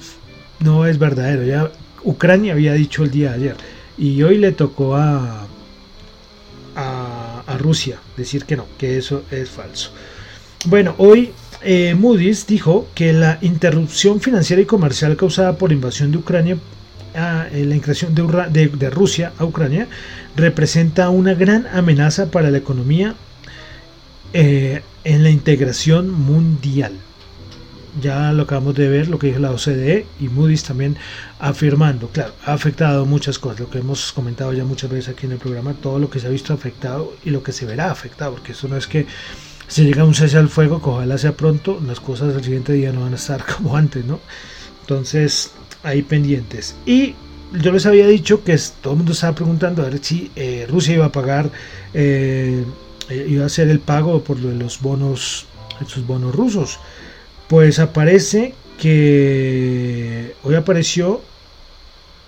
no 0.59 0.85
es 0.85 0.99
verdadero. 0.99 1.43
Ya 1.43 1.71
Ucrania 2.03 2.53
había 2.53 2.73
dicho 2.73 3.03
el 3.03 3.11
día 3.11 3.31
de 3.31 3.35
ayer 3.35 3.55
y 3.97 4.21
hoy 4.23 4.37
le 4.37 4.51
tocó 4.51 4.95
a, 4.95 5.47
a, 6.75 7.57
Rusia 7.57 7.97
decir 8.15 8.45
que 8.45 8.55
no, 8.55 8.65
que 8.77 8.97
eso 8.97 9.23
es 9.31 9.49
falso. 9.49 9.91
Bueno, 10.65 10.93
hoy 10.99 11.31
eh, 11.63 11.95
Moody's 11.95 12.45
dijo 12.45 12.87
que 12.93 13.13
la 13.13 13.39
interrupción 13.41 14.21
financiera 14.21 14.61
y 14.61 14.65
comercial 14.65 15.17
causada 15.17 15.57
por 15.57 15.71
invasión 15.71 16.11
de 16.11 16.19
Ucrania, 16.19 16.57
a, 17.15 17.47
eh, 17.51 17.65
la 17.65 17.75
incursión 17.75 18.13
de, 18.13 18.67
de, 18.67 18.89
Rusia 18.91 19.33
a 19.39 19.45
Ucrania, 19.45 19.87
representa 20.35 21.09
una 21.09 21.33
gran 21.33 21.65
amenaza 21.73 22.29
para 22.29 22.51
la 22.51 22.59
economía 22.59 23.15
eh, 24.33 24.83
en 25.03 25.23
la 25.23 25.31
integración 25.31 26.11
mundial 26.11 26.93
ya 28.01 28.31
lo 28.33 28.43
acabamos 28.43 28.75
de 28.75 28.87
ver, 28.89 29.07
lo 29.07 29.19
que 29.19 29.27
dijo 29.27 29.39
la 29.39 29.51
OCDE 29.51 30.05
y 30.19 30.29
Moody's 30.29 30.63
también 30.63 30.97
afirmando, 31.39 32.09
claro, 32.09 32.33
ha 32.45 32.53
afectado 32.53 33.05
muchas 33.05 33.39
cosas, 33.39 33.59
lo 33.59 33.69
que 33.69 33.79
hemos 33.79 34.11
comentado 34.11 34.53
ya 34.53 34.63
muchas 34.63 34.89
veces 34.89 35.09
aquí 35.09 35.25
en 35.25 35.33
el 35.33 35.37
programa, 35.37 35.73
todo 35.73 35.99
lo 35.99 36.09
que 36.09 36.19
se 36.19 36.27
ha 36.27 36.29
visto 36.29 36.53
afectado 36.53 37.13
y 37.23 37.29
lo 37.31 37.43
que 37.43 37.51
se 37.51 37.65
verá 37.65 37.91
afectado, 37.91 38.33
porque 38.33 38.51
eso 38.51 38.67
no 38.67 38.77
es 38.77 38.87
que 38.87 39.05
se 39.67 39.83
llega 39.83 40.03
a 40.03 40.05
un 40.05 40.15
cese 40.15 40.37
al 40.37 40.49
fuego, 40.49 40.81
que 40.81 40.89
ojalá 40.89 41.17
sea 41.17 41.33
pronto, 41.33 41.81
las 41.85 41.99
cosas 41.99 42.35
al 42.35 42.43
siguiente 42.43 42.73
día 42.73 42.91
no 42.91 43.01
van 43.01 43.13
a 43.13 43.17
estar 43.17 43.45
como 43.57 43.75
antes, 43.75 44.05
¿no? 44.05 44.19
Entonces, 44.81 45.51
ahí 45.83 46.01
pendientes. 46.01 46.75
Y 46.85 47.15
yo 47.53 47.71
les 47.71 47.85
había 47.85 48.07
dicho 48.07 48.43
que 48.43 48.57
todo 48.81 48.93
el 48.93 48.97
mundo 48.97 49.13
estaba 49.13 49.35
preguntando 49.35 49.81
a 49.81 49.89
ver 49.89 49.99
si 50.03 50.31
eh, 50.35 50.65
Rusia 50.69 50.95
iba 50.95 51.05
a 51.05 51.11
pagar, 51.11 51.49
eh, 51.93 52.63
iba 53.09 53.43
a 53.43 53.47
hacer 53.47 53.69
el 53.69 53.79
pago 53.79 54.23
por 54.23 54.39
los 54.39 54.81
bonos, 54.81 55.45
sus 55.85 56.05
bonos 56.05 56.33
rusos. 56.35 56.79
Pues 57.47 57.79
aparece 57.79 58.53
que 58.77 60.35
hoy 60.43 60.55
apareció 60.55 61.21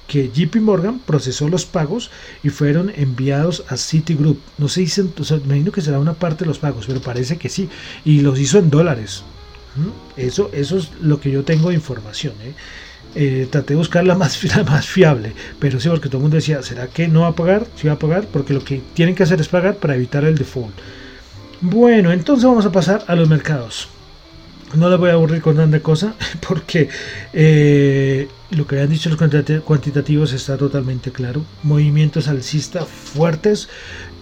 que 0.07 0.31
JP 0.33 0.55
Morgan 0.61 0.99
procesó 0.99 1.47
los 1.49 1.65
pagos 1.65 2.09
y 2.41 2.49
fueron 2.49 2.91
enviados 2.95 3.63
a 3.67 3.77
Citigroup. 3.77 4.39
No 4.57 4.67
se 4.67 4.81
dicen, 4.81 5.13
o 5.17 5.33
me 5.35 5.37
imagino 5.43 5.71
que 5.71 5.81
será 5.81 5.99
una 5.99 6.13
parte 6.13 6.45
de 6.45 6.47
los 6.47 6.57
pagos, 6.57 6.85
pero 6.87 7.01
parece 7.01 7.37
que 7.37 7.49
sí. 7.49 7.69
Y 8.05 8.21
los 8.21 8.39
hizo 8.39 8.57
en 8.57 8.69
dólares. 8.71 9.23
¿Mm? 9.75 10.19
Eso, 10.19 10.49
eso 10.51 10.77
es 10.77 10.89
lo 11.01 11.19
que 11.19 11.29
yo 11.29 11.43
tengo 11.43 11.69
de 11.69 11.75
información. 11.75 12.33
¿eh? 12.41 12.53
Eh, 13.13 13.47
traté 13.51 13.73
de 13.73 13.77
buscar 13.77 14.03
la 14.05 14.15
más, 14.15 14.43
la 14.55 14.63
más 14.63 14.87
fiable, 14.87 15.33
pero 15.59 15.79
sí, 15.79 15.89
porque 15.89 16.07
todo 16.07 16.17
el 16.17 16.23
mundo 16.23 16.37
decía, 16.37 16.63
¿será 16.63 16.87
que 16.87 17.07
no 17.07 17.21
va 17.21 17.27
a 17.27 17.35
pagar? 17.35 17.67
Sí 17.75 17.87
va 17.87 17.93
a 17.93 17.99
pagar, 17.99 18.25
porque 18.27 18.53
lo 18.53 18.63
que 18.63 18.81
tienen 18.93 19.15
que 19.15 19.23
hacer 19.23 19.39
es 19.39 19.47
pagar 19.47 19.75
para 19.75 19.95
evitar 19.95 20.23
el 20.23 20.37
default. 20.37 20.73
Bueno, 21.61 22.11
entonces 22.11 22.45
vamos 22.45 22.65
a 22.65 22.71
pasar 22.71 23.03
a 23.07 23.15
los 23.15 23.29
mercados 23.29 23.89
no 24.75 24.89
les 24.89 24.99
voy 24.99 25.09
a 25.09 25.13
aburrir 25.13 25.41
con 25.41 25.55
tanta 25.55 25.79
cosa 25.79 26.15
porque 26.47 26.89
eh, 27.33 28.27
lo 28.51 28.65
que 28.65 28.75
habían 28.75 28.89
dicho 28.89 29.09
los 29.09 29.17
cuantitativos 29.63 30.33
está 30.33 30.57
totalmente 30.57 31.11
claro. 31.11 31.43
Movimientos 31.63 32.27
alcistas 32.27 32.87
fuertes 32.87 33.69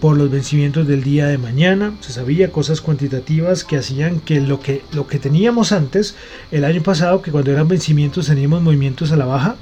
por 0.01 0.17
los 0.17 0.29
vencimientos 0.29 0.87
del 0.87 1.03
día 1.03 1.27
de 1.27 1.37
mañana. 1.37 1.95
Se 2.01 2.11
sabía 2.11 2.51
cosas 2.51 2.81
cuantitativas 2.81 3.63
que 3.63 3.77
hacían 3.77 4.19
que 4.19 4.41
lo 4.41 4.59
que, 4.59 4.83
lo 4.93 5.07
que 5.07 5.19
teníamos 5.19 5.71
antes, 5.71 6.15
el 6.51 6.65
año 6.65 6.83
pasado, 6.83 7.21
que 7.21 7.31
cuando 7.31 7.51
eran 7.51 7.67
vencimientos 7.67 8.27
teníamos 8.27 8.61
movimientos 8.61 9.11
a 9.11 9.17
la 9.17 9.25
baja, 9.25 9.55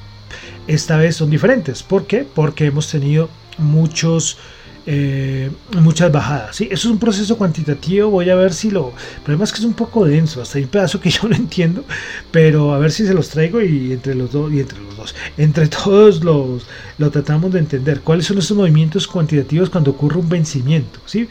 esta 0.67 0.97
vez 0.97 1.15
son 1.15 1.29
diferentes. 1.29 1.83
¿Por 1.83 2.07
qué? 2.07 2.25
Porque 2.33 2.65
hemos 2.65 2.89
tenido 2.89 3.29
muchos 3.57 4.37
eh, 4.85 5.49
muchas 5.81 6.11
bajadas. 6.11 6.55
¿sí? 6.55 6.65
Eso 6.65 6.87
es 6.87 6.91
un 6.91 6.99
proceso 6.99 7.37
cuantitativo, 7.37 8.09
voy 8.09 8.29
a 8.29 8.35
ver 8.35 8.53
si 8.53 8.69
lo... 8.69 8.93
El 9.17 9.21
problema 9.23 9.43
es 9.43 9.51
que 9.51 9.59
es 9.59 9.65
un 9.65 9.73
poco 9.73 10.05
denso, 10.05 10.41
hasta 10.41 10.57
hay 10.57 10.65
un 10.65 10.69
pedazo 10.69 10.99
que 10.99 11.09
yo 11.11 11.27
no 11.27 11.35
entiendo, 11.35 11.83
pero 12.31 12.73
a 12.73 12.79
ver 12.79 12.91
si 12.91 13.05
se 13.05 13.13
los 13.13 13.29
traigo 13.29 13.61
y 13.61 13.93
entre 13.93 14.15
los 14.15 14.31
dos, 14.31 14.51
y 14.53 14.59
entre 14.59 14.79
los 14.79 14.95
dos, 14.95 15.15
entre 15.37 15.67
todos 15.67 16.23
los 16.23 16.67
lo 16.97 17.11
tratamos 17.11 17.51
de 17.51 17.59
entender. 17.59 18.01
¿Cuáles 18.01 18.25
son 18.25 18.37
esos 18.37 18.55
movimientos 18.55 19.07
cuantitativos 19.07 19.69
cuando 19.69 19.91
ocurre 19.91 20.19
un 20.19 20.29
vencimiento? 20.29 20.99
¿sí? 21.05 21.27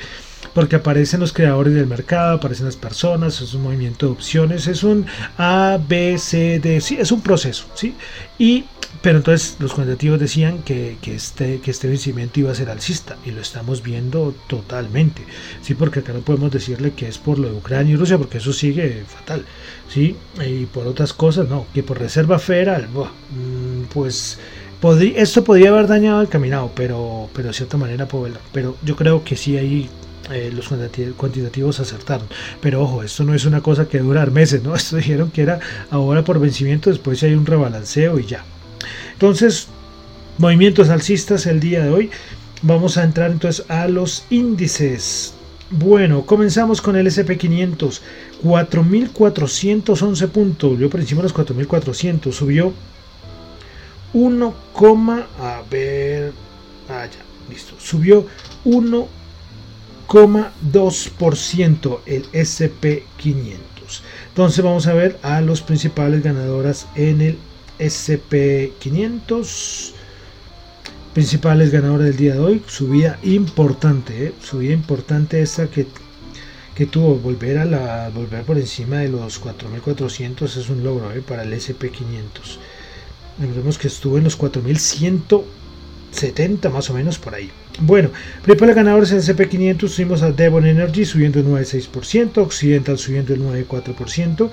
Porque 0.53 0.77
aparecen 0.77 1.21
los 1.21 1.33
creadores 1.33 1.75
del 1.75 1.87
mercado, 1.87 2.37
aparecen 2.37 2.67
las 2.67 2.77
personas, 2.77 3.41
es 3.41 3.55
un 3.55 3.63
movimiento 3.63 4.07
de 4.07 4.13
opciones, 4.13 4.67
es 4.67 4.83
un 4.83 5.07
A, 5.39 5.79
B, 5.89 6.19
C, 6.19 6.59
D, 6.59 6.81
sí, 6.81 6.97
es 6.99 7.13
un 7.13 7.21
proceso, 7.21 7.67
¿sí? 7.75 7.95
Y 8.39 8.65
pero 9.03 9.19
entonces 9.19 9.57
los 9.59 9.75
cuantitativos 9.75 10.19
decían 10.19 10.63
que, 10.63 10.97
este, 11.05 11.61
que 11.61 11.71
este 11.71 11.89
vencimiento 11.89 12.41
iba 12.41 12.53
a 12.53 12.55
ser 12.55 12.71
alcista 12.71 13.17
y 13.27 13.33
lo 13.33 13.43
estamos 13.43 13.83
viendo 13.83 14.35
totalmente. 14.47 15.23
Sí, 15.61 15.75
porque 15.75 16.01
acá 16.01 16.15
no 16.15 16.21
podemos 16.21 16.51
decirle 16.51 16.93
que 16.93 17.09
es 17.09 17.19
por 17.19 17.39
lo 17.39 17.51
de 17.51 17.55
Ucrania 17.55 17.93
y 17.93 17.97
Rusia, 17.97 18.17
porque 18.17 18.39
eso 18.39 18.53
sigue 18.53 19.05
fatal. 19.07 19.45
Sí, 19.89 20.17
y 20.43 20.65
por 20.67 20.87
otras 20.87 21.13
cosas, 21.13 21.49
no, 21.49 21.67
que 21.75 21.83
por 21.83 21.99
reserva 21.99 22.39
federal, 22.39 22.89
mm, 22.89 23.85
pues 23.93 24.39
esto 25.17 25.45
podría 25.45 25.71
haber 25.71 25.87
dañado 25.87 26.21
el 26.21 26.29
caminado, 26.29 26.71
pero, 26.75 27.29
pero 27.33 27.49
de 27.49 27.55
cierta 27.55 27.77
manera, 27.77 28.07
pero 28.53 28.77
yo 28.83 28.97
creo 28.97 29.25
que 29.25 29.37
sí 29.37 29.57
hay 29.57 29.89
eh, 30.31 30.50
los 30.54 30.69
cuantitativos 31.16 31.81
acertaron. 31.81 32.26
Pero 32.61 32.83
ojo, 32.83 33.02
esto 33.02 33.25
no 33.25 33.35
es 33.35 33.45
una 33.45 33.61
cosa 33.61 33.88
que 33.88 33.99
durar 33.99 34.31
meses, 34.31 34.62
¿no? 34.62 34.75
Esto 34.85 34.97
dijeron 34.97 35.31
que 35.31 35.43
era 35.43 35.61
ahora 35.90 36.25
por 36.25 36.38
vencimiento, 36.38 36.90
después 36.90 37.23
hay 37.23 37.35
un 37.35 37.47
rebalanceo 37.47 38.19
y 38.19 38.26
ya. 38.26 38.45
Entonces, 39.12 39.69
movimientos 40.38 40.88
alcistas 40.88 41.47
el 41.47 41.61
día 41.61 41.83
de 41.83 41.90
hoy. 41.90 42.11
Vamos 42.62 42.97
a 42.97 43.04
entrar 43.04 43.31
entonces 43.31 43.64
a 43.69 43.88
los 43.88 44.25
índices. 44.31 45.35
Bueno, 45.71 46.25
comenzamos 46.25 46.81
con 46.81 46.97
el 46.97 47.07
SP500, 47.07 48.00
4.411 48.43 50.28
puntos, 50.28 50.71
volvió 50.71 50.88
por 50.88 51.00
encima 51.00 51.23
de 51.23 51.28
los 51.28 51.35
4.400, 51.35 52.33
subió 52.33 52.73
1, 54.12 54.54
a 55.40 55.62
ver, 55.71 56.33
ah, 56.88 57.07
listo, 57.50 57.75
subió 57.78 58.26
1,2% 60.08 62.00
el 62.06 62.25
SP500. 62.32 63.58
Entonces 64.28 64.64
vamos 64.64 64.87
a 64.87 64.94
ver 64.94 65.18
a 65.23 65.40
los 65.40 65.62
principales 65.62 66.23
ganadoras 66.23 66.87
en 66.94 67.20
el 67.20 67.37
SP500 67.78 69.92
principales 71.12 71.70
ganadores 71.70 72.06
del 72.06 72.16
día 72.16 72.34
de 72.34 72.40
hoy 72.40 72.62
subida 72.66 73.18
importante 73.23 74.26
¿eh? 74.26 74.34
subida 74.42 74.73
importante 74.73 75.42
esta 75.42 75.68
que, 75.68 75.87
que 76.75 76.87
tuvo 76.87 77.16
volver 77.16 77.58
a 77.58 77.64
la 77.64 78.11
volver 78.11 78.44
por 78.44 78.58
encima 78.58 78.99
de 78.99 79.08
los 79.08 79.40
4400 79.40 80.56
es 80.56 80.70
un 80.70 80.84
logro 80.84 81.11
¿eh? 81.12 81.20
para 81.20 81.42
el 81.42 81.52
SP500 81.52 82.58
vemos 83.38 83.78
que 83.78 83.88
estuvo 83.88 84.18
en 84.18 84.25
los 84.25 84.37
4170 86.14 86.71
más 86.71 86.90
o 86.90 86.94
menos 86.94 87.18
por 87.18 87.35
ahí 87.35 87.50
bueno, 87.80 88.11
principales 88.42 88.76
ganadores 88.76 89.11
en 89.11 89.16
el 89.16 89.23
SP500 89.25 89.88
subimos 89.88 90.23
a 90.23 90.30
Devon 90.30 90.64
Energy 90.64 91.04
subiendo 91.04 91.40
el 91.40 91.47
9,6%, 91.47 92.38
Occidental 92.38 92.99
subiendo 92.99 93.35
el 93.35 93.42
9,4%, 93.42 94.49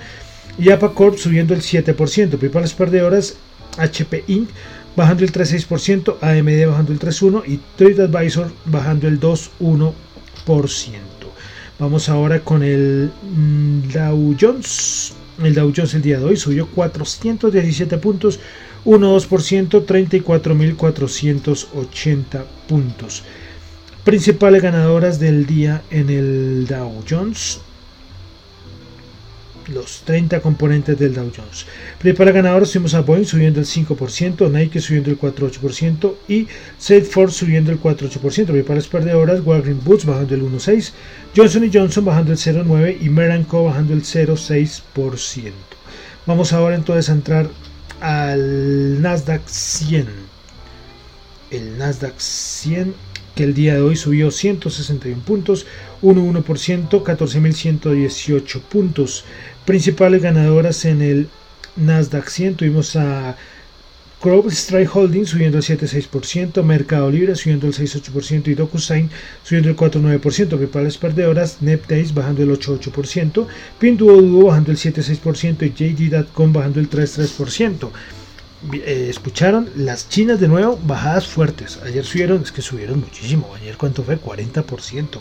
y 0.58 0.70
Apacorp 0.70 1.16
subiendo 1.16 1.54
el 1.54 1.60
7%. 1.60 1.94
Principales 1.94 2.72
perdedoras 2.72 3.36
HP 3.78 4.24
Inc. 4.26 4.48
bajando 4.96 5.24
el 5.24 5.32
3,6%, 5.32 6.16
AMD 6.20 6.68
bajando 6.68 6.92
el 6.92 6.98
3,1% 6.98 7.42
y 7.46 7.60
TradeAdvisor 7.76 8.52
bajando 8.66 9.06
el 9.06 9.20
2,1%. 9.20 9.92
Vamos 11.78 12.08
ahora 12.08 12.40
con 12.40 12.62
el 12.64 13.10
mm, 13.22 13.88
Dow 13.92 14.36
Jones. 14.38 15.14
El 15.42 15.54
Dow 15.54 15.72
Jones 15.74 15.94
el 15.94 16.02
día 16.02 16.18
de 16.18 16.24
hoy 16.24 16.36
subió 16.36 16.66
417 16.66 17.98
puntos, 17.98 18.40
1,2%, 18.84 19.86
34.480 19.86 22.44
puntos. 22.68 23.22
Principales 24.04 24.62
ganadoras 24.62 25.18
del 25.20 25.46
día 25.46 25.82
en 25.90 26.10
el 26.10 26.66
Dow 26.66 27.04
Jones 27.08 27.60
los 29.68 30.02
30 30.04 30.40
componentes 30.40 30.98
del 30.98 31.14
Dow 31.14 31.30
Jones. 31.34 31.66
Para 32.16 32.32
ganadores 32.32 32.70
tuvimos 32.70 32.94
a 32.94 33.02
Boeing 33.02 33.24
subiendo 33.24 33.60
el 33.60 33.66
5%, 33.66 34.50
Nike 34.50 34.80
subiendo 34.80 35.10
el 35.10 35.18
4,8% 35.18 36.14
y 36.28 36.48
Salesforce 36.78 37.38
subiendo 37.38 37.70
el 37.70 37.80
4,8%. 37.80 38.64
Para 38.64 38.76
las 38.76 38.88
perdedoras, 38.88 39.40
Walgreens 39.44 39.84
Boots 39.84 40.04
bajando 40.04 40.34
el 40.34 40.42
1,6%, 40.42 40.92
Johnson 41.36 41.70
Johnson 41.72 42.04
bajando 42.04 42.32
el 42.32 42.38
0,9% 42.38 42.96
y 43.00 43.08
Meranco 43.08 43.64
bajando 43.64 43.94
el 43.94 44.02
0,6%. 44.02 45.52
Vamos 46.26 46.52
ahora 46.52 46.76
entonces 46.76 47.10
a 47.10 47.12
entrar 47.12 47.50
al 48.02 49.00
Nasdaq 49.00 49.42
100. 49.46 50.08
El 51.50 51.78
Nasdaq 51.78 52.18
100 52.18 52.94
que 53.34 53.44
el 53.44 53.54
día 53.54 53.74
de 53.74 53.80
hoy 53.80 53.96
subió 53.96 54.30
161 54.30 55.22
puntos, 55.22 55.66
1,1%, 56.02 57.02
14.118 57.02 58.60
puntos. 58.60 59.24
Principales 59.64 60.20
ganadoras 60.20 60.84
en 60.84 61.00
el 61.00 61.28
Nasdaq 61.76 62.28
100 62.28 62.56
tuvimos 62.56 62.96
a 62.96 63.36
Strike 64.22 64.94
Holdings 64.94 65.30
subiendo 65.30 65.58
el 65.58 65.64
7,6%, 65.64 66.62
Mercado 66.62 67.10
Libre 67.10 67.34
subiendo 67.34 67.66
el 67.66 67.74
6,8% 67.74 68.48
y 68.48 68.54
DocuSign 68.54 69.10
subiendo 69.42 69.70
el 69.70 69.76
4,9%. 69.76 70.20
Principales 70.20 70.96
perdedoras, 70.96 71.60
NetDays 71.60 72.14
bajando 72.14 72.42
el 72.44 72.50
8,8%, 72.50 73.46
Pinduoduo 73.80 74.46
bajando 74.46 74.70
el 74.70 74.78
7,6% 74.78 75.66
y 75.66 76.08
JD.com 76.08 76.52
bajando 76.52 76.78
el 76.78 76.88
3,3%. 76.88 77.90
Eh, 78.74 79.08
escucharon 79.10 79.68
las 79.74 80.08
chinas 80.08 80.38
de 80.38 80.46
nuevo 80.46 80.78
bajadas 80.84 81.26
fuertes. 81.26 81.80
Ayer 81.82 82.04
subieron, 82.04 82.42
es 82.42 82.52
que 82.52 82.62
subieron 82.62 83.00
muchísimo. 83.00 83.52
Ayer 83.56 83.76
cuánto 83.76 84.04
fue 84.04 84.20
40%, 84.20 85.18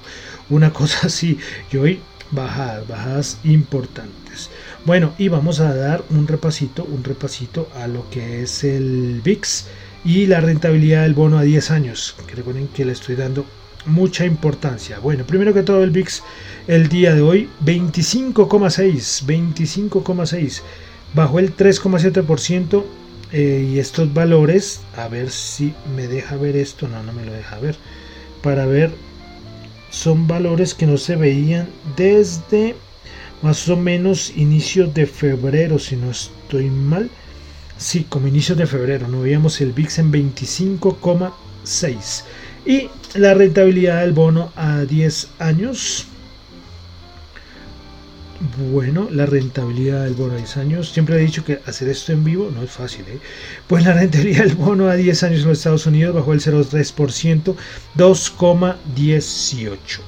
una 0.51 0.71
cosa 0.71 1.07
así. 1.07 1.39
Y 1.71 1.77
hoy 1.77 1.99
bajadas, 2.29 2.87
bajadas 2.87 3.37
importantes. 3.43 4.51
Bueno, 4.83 5.13
y 5.19 5.27
vamos 5.27 5.59
a 5.59 5.75
dar 5.75 6.03
un 6.09 6.27
repasito, 6.27 6.83
un 6.83 7.03
repasito 7.03 7.69
a 7.75 7.87
lo 7.87 8.09
que 8.09 8.41
es 8.41 8.63
el 8.63 9.21
VIX 9.23 9.67
y 10.03 10.25
la 10.25 10.41
rentabilidad 10.41 11.03
del 11.03 11.13
bono 11.13 11.37
a 11.37 11.43
10 11.43 11.69
años. 11.69 12.15
Que 12.25 12.35
recuerden 12.35 12.67
que 12.67 12.83
le 12.83 12.93
estoy 12.93 13.15
dando 13.15 13.45
mucha 13.85 14.25
importancia. 14.25 14.97
Bueno, 14.97 15.23
primero 15.23 15.53
que 15.53 15.61
todo 15.61 15.83
el 15.83 15.91
VIX 15.91 16.23
el 16.67 16.89
día 16.89 17.13
de 17.13 17.21
hoy 17.21 17.47
25,6, 17.63 19.23
25,6, 19.23 20.61
bajó 21.13 21.37
el 21.37 21.55
3,7% 21.55 22.83
eh, 23.33 23.69
y 23.71 23.77
estos 23.77 24.11
valores, 24.13 24.81
a 24.97 25.07
ver 25.07 25.29
si 25.29 25.75
me 25.95 26.07
deja 26.07 26.37
ver 26.37 26.55
esto, 26.55 26.87
no, 26.87 27.03
no 27.03 27.13
me 27.13 27.23
lo 27.23 27.33
deja 27.33 27.59
ver, 27.59 27.77
para 28.41 28.65
ver, 28.65 28.91
son 29.91 30.27
valores 30.27 30.73
que 30.73 30.87
no 30.87 30.97
se 30.97 31.15
veían 31.15 31.69
desde 31.95 32.75
más 33.41 33.67
o 33.69 33.75
menos 33.75 34.31
inicios 34.35 34.93
de 34.93 35.05
febrero, 35.05 35.79
si 35.79 35.95
no 35.95 36.11
estoy 36.11 36.69
mal. 36.69 37.09
Sí, 37.77 38.05
como 38.07 38.27
inicios 38.27 38.57
de 38.57 38.67
febrero, 38.67 39.07
no 39.07 39.21
veíamos 39.21 39.59
el 39.61 39.73
VIX 39.73 39.99
en 39.99 40.11
25,6. 40.11 42.23
Y 42.65 42.89
la 43.15 43.33
rentabilidad 43.33 44.01
del 44.01 44.13
bono 44.13 44.51
a 44.55 44.81
10 44.81 45.29
años. 45.39 46.05
Bueno, 48.71 49.07
la 49.11 49.25
rentabilidad 49.25 50.03
del 50.03 50.13
bono 50.13 50.33
a 50.33 50.37
10 50.37 50.57
años. 50.57 50.91
Siempre 50.91 51.15
he 51.15 51.19
dicho 51.19 51.43
que 51.43 51.59
hacer 51.65 51.89
esto 51.89 52.11
en 52.11 52.23
vivo 52.23 52.51
no 52.53 52.61
es 52.61 52.69
fácil. 52.69 53.05
¿eh? 53.07 53.19
Pues 53.67 53.83
la 53.83 53.93
rentabilidad 53.93 54.45
del 54.45 54.55
bono 54.55 54.87
a 54.87 54.95
10 54.95 55.23
años 55.23 55.41
en 55.41 55.49
los 55.49 55.57
Estados 55.57 55.87
Unidos 55.87 56.13
bajó 56.13 56.33
el 56.33 56.41
0,3%, 56.41 57.55
2,18%. 57.97 59.99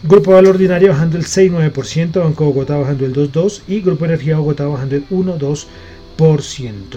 Grupo 0.02 0.32
Valor 0.32 0.56
Ordinario 0.56 0.90
bajando 0.90 1.18
el 1.18 1.26
6.9%, 1.26 2.24
Banco 2.24 2.46
Bogotá 2.46 2.78
bajando 2.78 3.06
el 3.06 3.14
2.2% 3.14 3.62
y 3.68 3.82
Grupo 3.82 4.06
Energía 4.06 4.40
Bogotá 4.40 4.66
bajando 4.66 4.96
el 4.96 5.08
1.2%. 5.10 5.68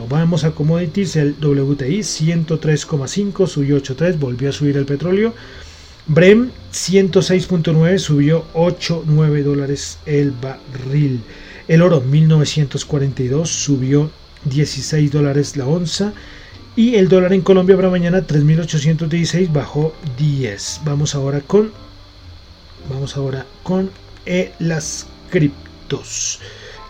Vamos 0.09 0.45
a 0.45 0.53
commodities, 0.53 1.17
el 1.17 1.35
WTI 1.35 1.99
103,5 2.01 3.47
subió 3.47 3.77
8,3, 3.77 4.19
volvió 4.19 4.49
a 4.49 4.53
subir 4.53 4.79
el 4.79 4.87
petróleo. 4.87 5.35
Brem 6.07 6.51
106.9 6.73 7.99
subió 7.99 8.47
8,9 8.55 9.43
dólares 9.43 9.99
el 10.07 10.31
barril. 10.31 11.21
El 11.69 11.83
oro 11.83 12.01
1942 12.01 13.51
subió 13.51 14.11
16 14.47 15.13
dólares 15.13 15.57
la 15.57 15.67
onza. 15.67 16.15
Y 16.75 16.95
el 16.95 17.09
dólar 17.09 17.35
en 17.35 17.43
Colombia 17.43 17.77
para 17.77 17.91
mañana 17.91 18.27
3.816 18.27 19.53
bajó 19.53 19.93
10. 20.19 20.81
Vamos 20.85 21.15
ahora 21.15 21.41
con 21.41 21.73
vamos 22.89 23.17
ahora 23.19 23.45
con 23.63 23.91
eh, 24.25 24.53
las 24.59 25.07
criptos. 25.31 26.41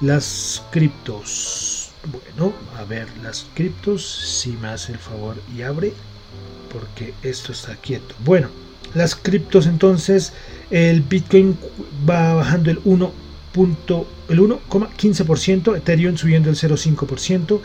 Las 0.00 0.62
criptos. 0.70 1.79
Bueno, 2.06 2.54
a 2.76 2.84
ver 2.84 3.08
las 3.22 3.46
criptos, 3.54 4.06
si 4.06 4.50
me 4.52 4.68
hace 4.68 4.92
el 4.92 4.98
favor 4.98 5.36
y 5.54 5.62
abre, 5.62 5.92
porque 6.72 7.12
esto 7.22 7.52
está 7.52 7.76
quieto. 7.76 8.14
Bueno, 8.24 8.48
las 8.94 9.14
criptos 9.14 9.66
entonces, 9.66 10.32
el 10.70 11.02
Bitcoin 11.02 11.58
va 12.08 12.34
bajando 12.34 12.70
el 12.70 12.80
1. 12.84 13.12
el 14.28 14.38
1,15%, 14.40 15.76
Ethereum 15.76 16.16
subiendo 16.16 16.48
el 16.48 16.56
0,5%, 16.56 17.60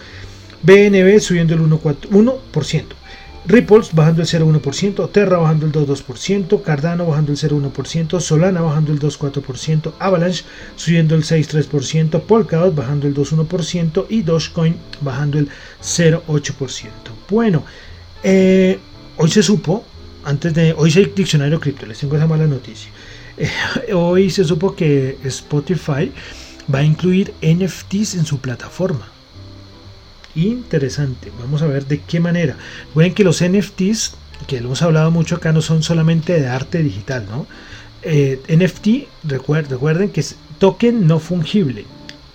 BNB 0.64 1.20
subiendo 1.22 1.54
el 1.54 1.62
1%. 1.62 2.86
Ripples 3.48 3.94
bajando 3.94 4.24
el 4.24 4.28
0,1%, 4.28 5.12
Terra 5.12 5.38
bajando 5.38 5.68
el 5.68 5.72
2,2%, 5.72 6.64
Cardano 6.64 7.06
bajando 7.06 7.32
el 7.32 7.38
0,1%, 7.38 8.20
Solana 8.20 8.62
bajando 8.62 8.92
el 8.92 9.00
2,4%, 9.00 9.94
Avalanche 10.00 10.44
subiendo 10.76 11.14
el 11.14 11.24
6,3%, 11.24 12.22
Polkadot 12.22 12.74
bajando 12.74 13.08
el 13.08 13.14
2,1% 13.14 14.08
y 14.10 14.24
Dogecoin 14.24 14.76
bajando 15.02 15.38
el 15.38 15.50
0,8%. 15.82 16.90
Bueno, 17.30 17.64
eh, 18.24 18.80
hoy 19.18 19.30
se 19.30 19.44
supo, 19.44 19.86
antes 20.24 20.54
de, 20.56 20.74
hoy 20.74 20.90
es 20.90 20.96
el 20.96 21.14
diccionario 21.14 21.60
cripto, 21.60 21.86
les 21.86 22.00
tengo 22.00 22.16
esa 22.16 22.26
mala 22.26 22.48
noticia. 22.48 22.90
Eh, 23.38 23.50
hoy 23.94 24.32
se 24.32 24.44
supo 24.44 24.76
que 24.76 25.20
Spotify 25.24 26.12
va 26.74 26.80
a 26.80 26.84
incluir 26.84 27.32
NFTs 27.44 28.16
en 28.16 28.26
su 28.26 28.40
plataforma 28.40 29.15
interesante. 30.36 31.32
Vamos 31.40 31.62
a 31.62 31.68
ver 31.68 31.86
de 31.88 32.02
qué 32.02 32.20
manera. 32.20 32.58
Ven 32.94 33.14
que 33.14 33.24
los 33.24 33.44
NFTs, 33.44 34.16
que 34.48 34.58
hemos 34.58 34.82
hablado 34.82 35.12
mucho 35.12 35.36
acá, 35.36 35.52
no 35.52 35.62
son 35.62 35.84
solamente 35.84 36.40
de 36.40 36.48
arte 36.48 36.84
digital, 36.84 37.26
¿no? 37.30 37.48
Eh, 38.04 38.42
NFT, 38.48 39.08
recuerden, 39.24 39.72
recuerden 39.72 40.10
que 40.10 40.20
es 40.20 40.36
token 40.60 41.08
no 41.08 41.20
fungible. 41.20 41.86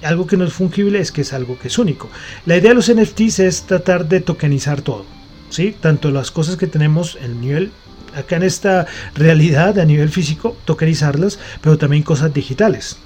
Algo 0.03 0.27
que 0.27 0.37
no 0.37 0.45
es 0.45 0.53
fungible 0.53 0.99
es 0.99 1.13
que 1.13 1.21
es 1.21 1.33
algo 1.33 1.59
que 1.59 1.69
es 1.69 1.79
único. 1.79 2.09
La 2.47 2.57
idea 2.57 2.71
de 2.71 2.75
los 2.75 2.93
NFTs 2.93 3.39
es 3.41 3.63
tratar 3.65 4.09
de 4.09 4.21
tokenizar 4.21 4.81
todo, 4.81 5.05
¿sí? 5.51 5.77
Tanto 5.79 6.11
las 6.11 6.31
cosas 6.31 6.57
que 6.57 6.67
tenemos 6.67 7.17
en 7.17 7.33
el 7.33 7.41
nivel 7.41 7.73
acá 8.17 8.37
en 8.37 8.43
esta 8.43 8.87
realidad 9.15 9.79
a 9.79 9.85
nivel 9.85 10.09
físico, 10.09 10.57
tokenizarlas, 10.65 11.39
pero 11.61 11.79
también 11.79 12.03
cosas 12.03 12.33
digitales. 12.33 12.99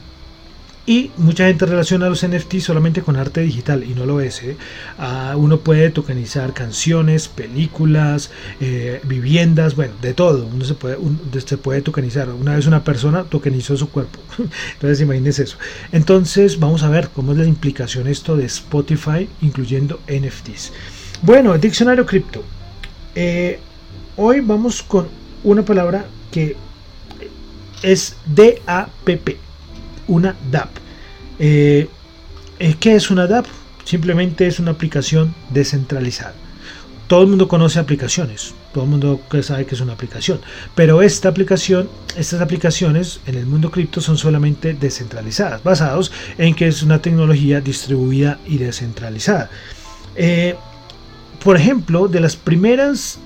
Y 0.86 1.10
mucha 1.16 1.46
gente 1.46 1.64
relaciona 1.64 2.10
los 2.10 2.26
NFT 2.26 2.58
solamente 2.58 3.00
con 3.00 3.16
arte 3.16 3.40
digital 3.40 3.84
y 3.84 3.94
no 3.94 4.04
lo 4.04 4.20
es. 4.20 4.42
¿eh? 4.42 4.56
Ah, 4.98 5.34
uno 5.34 5.60
puede 5.60 5.88
tokenizar 5.88 6.52
canciones, 6.52 7.28
películas, 7.28 8.30
eh, 8.60 9.00
viviendas, 9.04 9.76
bueno, 9.76 9.94
de 10.02 10.12
todo. 10.12 10.46
Uno 10.46 10.62
se 10.64 10.74
puede, 10.74 10.98
se 11.46 11.56
puede 11.56 11.80
tokenizar. 11.80 12.28
Una 12.28 12.56
vez 12.56 12.66
una 12.66 12.84
persona 12.84 13.24
tokenizó 13.24 13.78
su 13.78 13.88
cuerpo. 13.88 14.18
Entonces 14.74 15.00
imagínense 15.00 15.44
eso. 15.44 15.56
Entonces 15.90 16.60
vamos 16.60 16.82
a 16.82 16.90
ver 16.90 17.08
cómo 17.08 17.32
es 17.32 17.38
la 17.38 17.46
implicación 17.46 18.06
esto 18.06 18.36
de 18.36 18.44
Spotify 18.44 19.26
incluyendo 19.40 20.00
NFTs. 20.06 20.72
Bueno, 21.22 21.56
diccionario 21.56 22.04
cripto. 22.04 22.42
Eh, 23.14 23.58
hoy 24.16 24.40
vamos 24.40 24.82
con 24.82 25.08
una 25.44 25.64
palabra 25.64 26.04
que 26.30 26.56
es 27.82 28.16
DAPP 28.26 29.44
una 30.08 30.34
DAP. 30.50 30.70
Eh, 31.38 31.88
eh, 32.58 32.74
¿Qué 32.78 32.94
es 32.94 33.10
una 33.10 33.26
DAP? 33.26 33.46
Simplemente 33.84 34.46
es 34.46 34.58
una 34.58 34.72
aplicación 34.72 35.34
descentralizada. 35.50 36.34
Todo 37.06 37.22
el 37.22 37.28
mundo 37.28 37.48
conoce 37.48 37.78
aplicaciones, 37.78 38.54
todo 38.72 38.84
el 38.84 38.90
mundo 38.90 39.20
sabe 39.42 39.66
que 39.66 39.74
es 39.74 39.80
una 39.82 39.92
aplicación, 39.92 40.40
pero 40.74 41.02
esta 41.02 41.28
aplicación, 41.28 41.88
estas 42.16 42.40
aplicaciones 42.40 43.20
en 43.26 43.34
el 43.34 43.44
mundo 43.44 43.70
cripto 43.70 44.00
son 44.00 44.16
solamente 44.16 44.72
descentralizadas, 44.72 45.62
basados 45.62 46.12
en 46.38 46.54
que 46.54 46.66
es 46.66 46.82
una 46.82 47.02
tecnología 47.02 47.60
distribuida 47.60 48.38
y 48.46 48.56
descentralizada. 48.56 49.50
Eh, 50.16 50.54
por 51.42 51.58
ejemplo, 51.58 52.08
de 52.08 52.20
las 52.20 52.36
primeras 52.36 53.18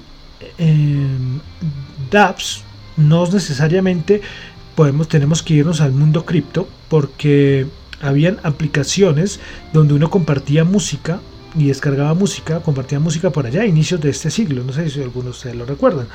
DApps, 2.11 2.65
no 2.97 3.25
necesariamente 3.27 4.21
podemos, 4.79 5.09
tenemos 5.09 5.43
que 5.43 5.55
irnos 5.55 5.81
al 5.81 5.91
mundo 5.91 6.25
cripto 6.25 6.69
porque 6.89 7.67
habían 8.01 8.39
aplicaciones 8.45 9.41
donde 9.73 9.93
uno 9.93 10.09
compartía 10.09 10.63
música 10.63 11.19
y 11.57 11.67
descargaba 11.67 12.15
música, 12.15 12.61
compartía 12.61 13.01
música 13.01 13.31
por 13.31 13.45
allá 13.45 13.67
inicios 13.67 14.01
de 14.01 14.11
este 14.11 14.31
siglo, 14.31 14.63
no 14.63 14.73
sé 14.73 14.89
si 14.89 15.03
algunos 15.03 15.25
de 15.25 15.31
ustedes 15.31 15.57
lo 15.57 15.67
recuerdan. 15.67 16.07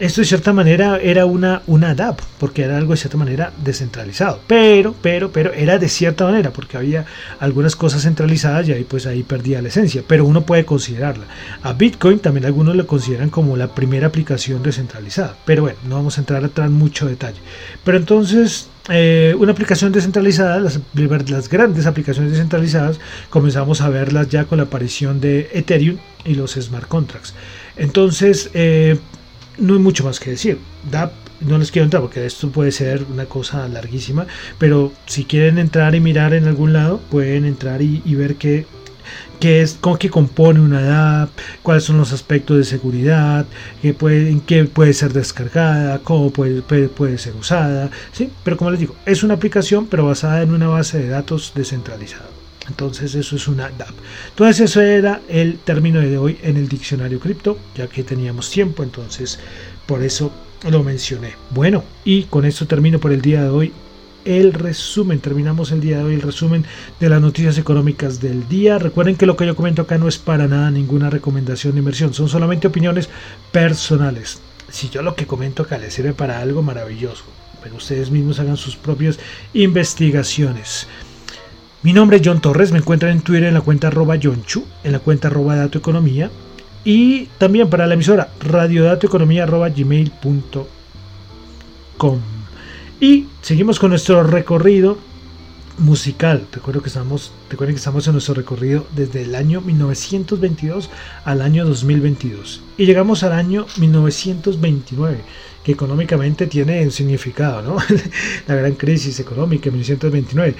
Esto 0.00 0.22
de 0.22 0.26
cierta 0.26 0.54
manera 0.54 0.98
era 0.98 1.26
una, 1.26 1.62
una 1.66 1.94
DAP, 1.94 2.20
porque 2.38 2.62
era 2.62 2.78
algo 2.78 2.92
de 2.92 2.96
cierta 2.96 3.18
manera 3.18 3.52
descentralizado. 3.62 4.40
Pero, 4.46 4.94
pero, 5.02 5.30
pero 5.30 5.52
era 5.52 5.78
de 5.78 5.88
cierta 5.88 6.24
manera, 6.24 6.50
porque 6.52 6.78
había 6.78 7.04
algunas 7.38 7.76
cosas 7.76 8.02
centralizadas 8.02 8.66
y 8.66 8.72
ahí 8.72 8.84
pues 8.84 9.06
ahí 9.06 9.22
perdía 9.22 9.60
la 9.60 9.68
esencia. 9.68 10.02
Pero 10.06 10.24
uno 10.24 10.40
puede 10.42 10.64
considerarla. 10.64 11.26
A 11.62 11.74
Bitcoin 11.74 12.18
también 12.18 12.46
algunos 12.46 12.74
lo 12.76 12.86
consideran 12.86 13.28
como 13.28 13.58
la 13.58 13.74
primera 13.74 14.06
aplicación 14.06 14.62
descentralizada. 14.62 15.36
Pero 15.44 15.62
bueno, 15.62 15.78
no 15.86 15.96
vamos 15.96 16.16
a 16.16 16.22
entrar 16.22 16.42
a 16.42 16.64
en 16.64 16.72
mucho 16.72 17.06
detalle. 17.06 17.38
Pero 17.84 17.98
entonces 17.98 18.70
eh, 18.88 19.36
una 19.38 19.52
aplicación 19.52 19.92
descentralizada, 19.92 20.58
las, 20.58 20.80
las, 21.28 21.48
grandes 21.48 21.86
aplicaciones 21.86 22.32
descentralizadas, 22.32 22.98
comenzamos 23.28 23.82
a 23.82 23.90
verlas 23.90 24.28
ya 24.30 24.46
con 24.46 24.58
la 24.58 24.64
aparición 24.64 25.20
de 25.20 25.50
Ethereum 25.52 25.98
y 26.24 26.34
los 26.34 26.52
smart 26.52 26.88
contracts. 26.88 27.34
Entonces, 27.76 28.50
eh, 28.54 28.98
no 29.60 29.74
hay 29.74 29.80
mucho 29.80 30.04
más 30.04 30.18
que 30.18 30.30
decir. 30.30 30.58
DAP 30.90 31.12
no 31.40 31.58
les 31.58 31.70
quiero 31.70 31.84
entrar 31.84 32.02
porque 32.02 32.26
esto 32.26 32.50
puede 32.50 32.72
ser 32.72 33.04
una 33.10 33.26
cosa 33.26 33.68
larguísima, 33.68 34.26
pero 34.58 34.92
si 35.06 35.24
quieren 35.24 35.58
entrar 35.58 35.94
y 35.94 36.00
mirar 36.00 36.34
en 36.34 36.46
algún 36.46 36.72
lado, 36.72 37.00
pueden 37.10 37.44
entrar 37.44 37.80
y, 37.82 38.00
ver 38.14 38.36
qué, 38.36 38.66
qué 39.38 39.62
es, 39.62 39.78
cómo 39.80 39.98
que 39.98 40.10
compone 40.10 40.60
una 40.60 40.82
DAP, 40.82 41.30
cuáles 41.62 41.84
son 41.84 41.98
los 41.98 42.12
aspectos 42.12 42.58
de 42.58 42.64
seguridad, 42.64 43.46
qué 43.80 43.94
puede, 43.94 44.38
qué 44.46 44.64
puede 44.64 44.92
ser 44.92 45.12
descargada, 45.12 46.00
cómo 46.00 46.30
puede, 46.30 46.62
puede, 46.62 47.18
ser 47.18 47.34
usada, 47.36 47.90
¿sí? 48.12 48.30
Pero 48.44 48.56
como 48.56 48.70
les 48.70 48.80
digo, 48.80 48.94
es 49.06 49.22
una 49.22 49.34
aplicación 49.34 49.86
pero 49.86 50.06
basada 50.06 50.42
en 50.42 50.52
una 50.52 50.68
base 50.68 50.98
de 50.98 51.08
datos 51.08 51.52
descentralizada. 51.54 52.39
Entonces 52.70 53.16
eso 53.16 53.36
es 53.36 53.48
una 53.48 53.68
DAP. 53.68 53.90
Entonces 54.30 54.70
eso 54.70 54.80
era 54.80 55.20
el 55.28 55.58
término 55.58 56.00
de 56.00 56.16
hoy 56.16 56.38
en 56.42 56.56
el 56.56 56.68
diccionario 56.68 57.18
cripto, 57.18 57.58
ya 57.74 57.88
que 57.88 58.04
teníamos 58.04 58.48
tiempo, 58.48 58.82
entonces 58.82 59.40
por 59.86 60.02
eso 60.02 60.32
lo 60.70 60.84
mencioné. 60.84 61.34
Bueno, 61.50 61.82
y 62.04 62.24
con 62.24 62.44
esto 62.44 62.66
termino 62.66 63.00
por 63.00 63.12
el 63.12 63.20
día 63.20 63.42
de 63.42 63.48
hoy 63.48 63.72
el 64.24 64.52
resumen. 64.52 65.18
Terminamos 65.18 65.72
el 65.72 65.80
día 65.80 65.98
de 65.98 66.04
hoy 66.04 66.14
el 66.14 66.22
resumen 66.22 66.64
de 67.00 67.08
las 67.08 67.20
noticias 67.20 67.58
económicas 67.58 68.20
del 68.20 68.48
día. 68.48 68.78
Recuerden 68.78 69.16
que 69.16 69.26
lo 69.26 69.36
que 69.36 69.46
yo 69.46 69.56
comento 69.56 69.82
acá 69.82 69.98
no 69.98 70.06
es 70.06 70.18
para 70.18 70.46
nada 70.46 70.70
ninguna 70.70 71.10
recomendación 71.10 71.72
de 71.72 71.80
inversión, 71.80 72.14
son 72.14 72.28
solamente 72.28 72.68
opiniones 72.68 73.08
personales. 73.50 74.40
Si 74.70 74.88
yo 74.90 75.02
lo 75.02 75.16
que 75.16 75.26
comento 75.26 75.64
acá 75.64 75.76
les 75.78 75.94
sirve 75.94 76.12
para 76.12 76.40
algo 76.40 76.62
maravilloso, 76.62 77.24
pero 77.62 77.76
ustedes 77.76 78.10
mismos 78.10 78.38
hagan 78.38 78.56
sus 78.56 78.76
propias 78.76 79.18
investigaciones. 79.54 80.86
Mi 81.82 81.94
nombre 81.94 82.18
es 82.18 82.22
John 82.22 82.42
Torres, 82.42 82.72
me 82.72 82.78
encuentran 82.78 83.12
en 83.12 83.22
Twitter 83.22 83.44
en 83.48 83.54
la 83.54 83.62
cuenta 83.62 83.86
arroba 83.88 84.18
Chu, 84.18 84.66
en 84.84 84.92
la 84.92 84.98
cuenta 84.98 85.28
arroba 85.28 85.56
Dato 85.56 85.78
Economía 85.78 86.30
y 86.84 87.24
también 87.38 87.70
para 87.70 87.86
la 87.86 87.94
emisora 87.94 88.28
radiodatoeconomía 88.38 89.44
arroba 89.44 89.70
gmail.com. 89.70 90.68
Y 93.00 93.28
seguimos 93.40 93.78
con 93.78 93.88
nuestro 93.88 94.22
recorrido 94.22 94.98
musical. 95.78 96.46
Recuerdo 96.52 96.82
que 96.82 96.88
estamos, 96.88 97.32
recuerden 97.48 97.76
que 97.76 97.80
estamos 97.80 98.06
en 98.06 98.12
nuestro 98.12 98.34
recorrido 98.34 98.86
desde 98.94 99.22
el 99.22 99.34
año 99.34 99.62
1922 99.62 100.90
al 101.24 101.40
año 101.40 101.64
2022. 101.64 102.60
Y 102.76 102.84
llegamos 102.84 103.22
al 103.22 103.32
año 103.32 103.64
1929, 103.78 105.16
que 105.64 105.72
económicamente 105.72 106.46
tiene 106.46 106.82
un 106.82 106.90
significado, 106.90 107.62
¿no? 107.62 107.76
La 108.46 108.54
gran 108.54 108.74
crisis 108.74 109.18
económica 109.18 109.70
en 109.70 109.76
1929. 109.76 110.56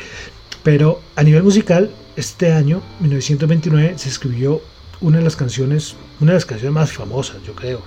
Pero 0.62 1.00
a 1.16 1.22
nivel 1.22 1.42
musical, 1.42 1.90
este 2.16 2.52
año, 2.52 2.82
1929, 3.00 3.94
se 3.98 4.08
escribió 4.08 4.60
una 5.00 5.18
de 5.18 5.24
las 5.24 5.36
canciones, 5.36 5.96
una 6.20 6.32
de 6.32 6.36
las 6.36 6.44
canciones 6.44 6.74
más 6.74 6.92
famosas, 6.92 7.42
yo 7.46 7.54
creo, 7.54 7.82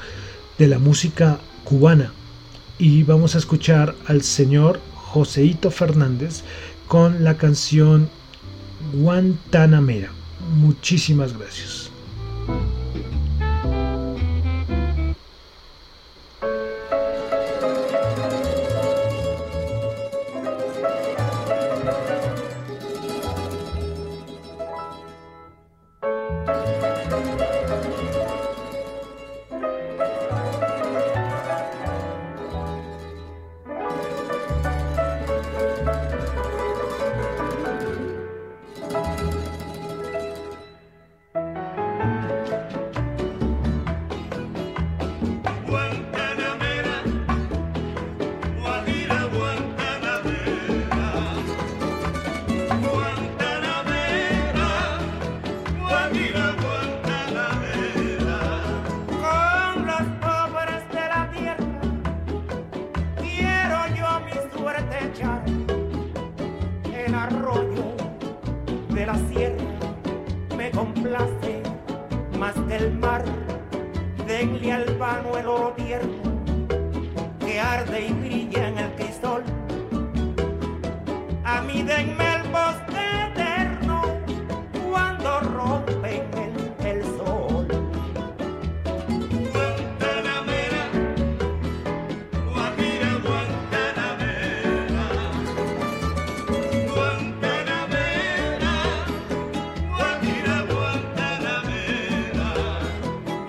de 0.58 0.68
la 0.68 0.80
música 0.80 1.40
cubana. 1.64 2.12
Y 2.80 3.04
vamos 3.04 3.36
a 3.36 3.38
escuchar 3.38 3.96
al 4.08 4.24
señor 4.24 4.80
Joseito 4.96 5.70
Fernández 5.70 6.42
con 6.88 7.24
la 7.24 7.38
canción 7.38 8.10
Guantanamera. 8.94 10.12
Muchísimas 10.56 11.38
gracias. 11.38 11.83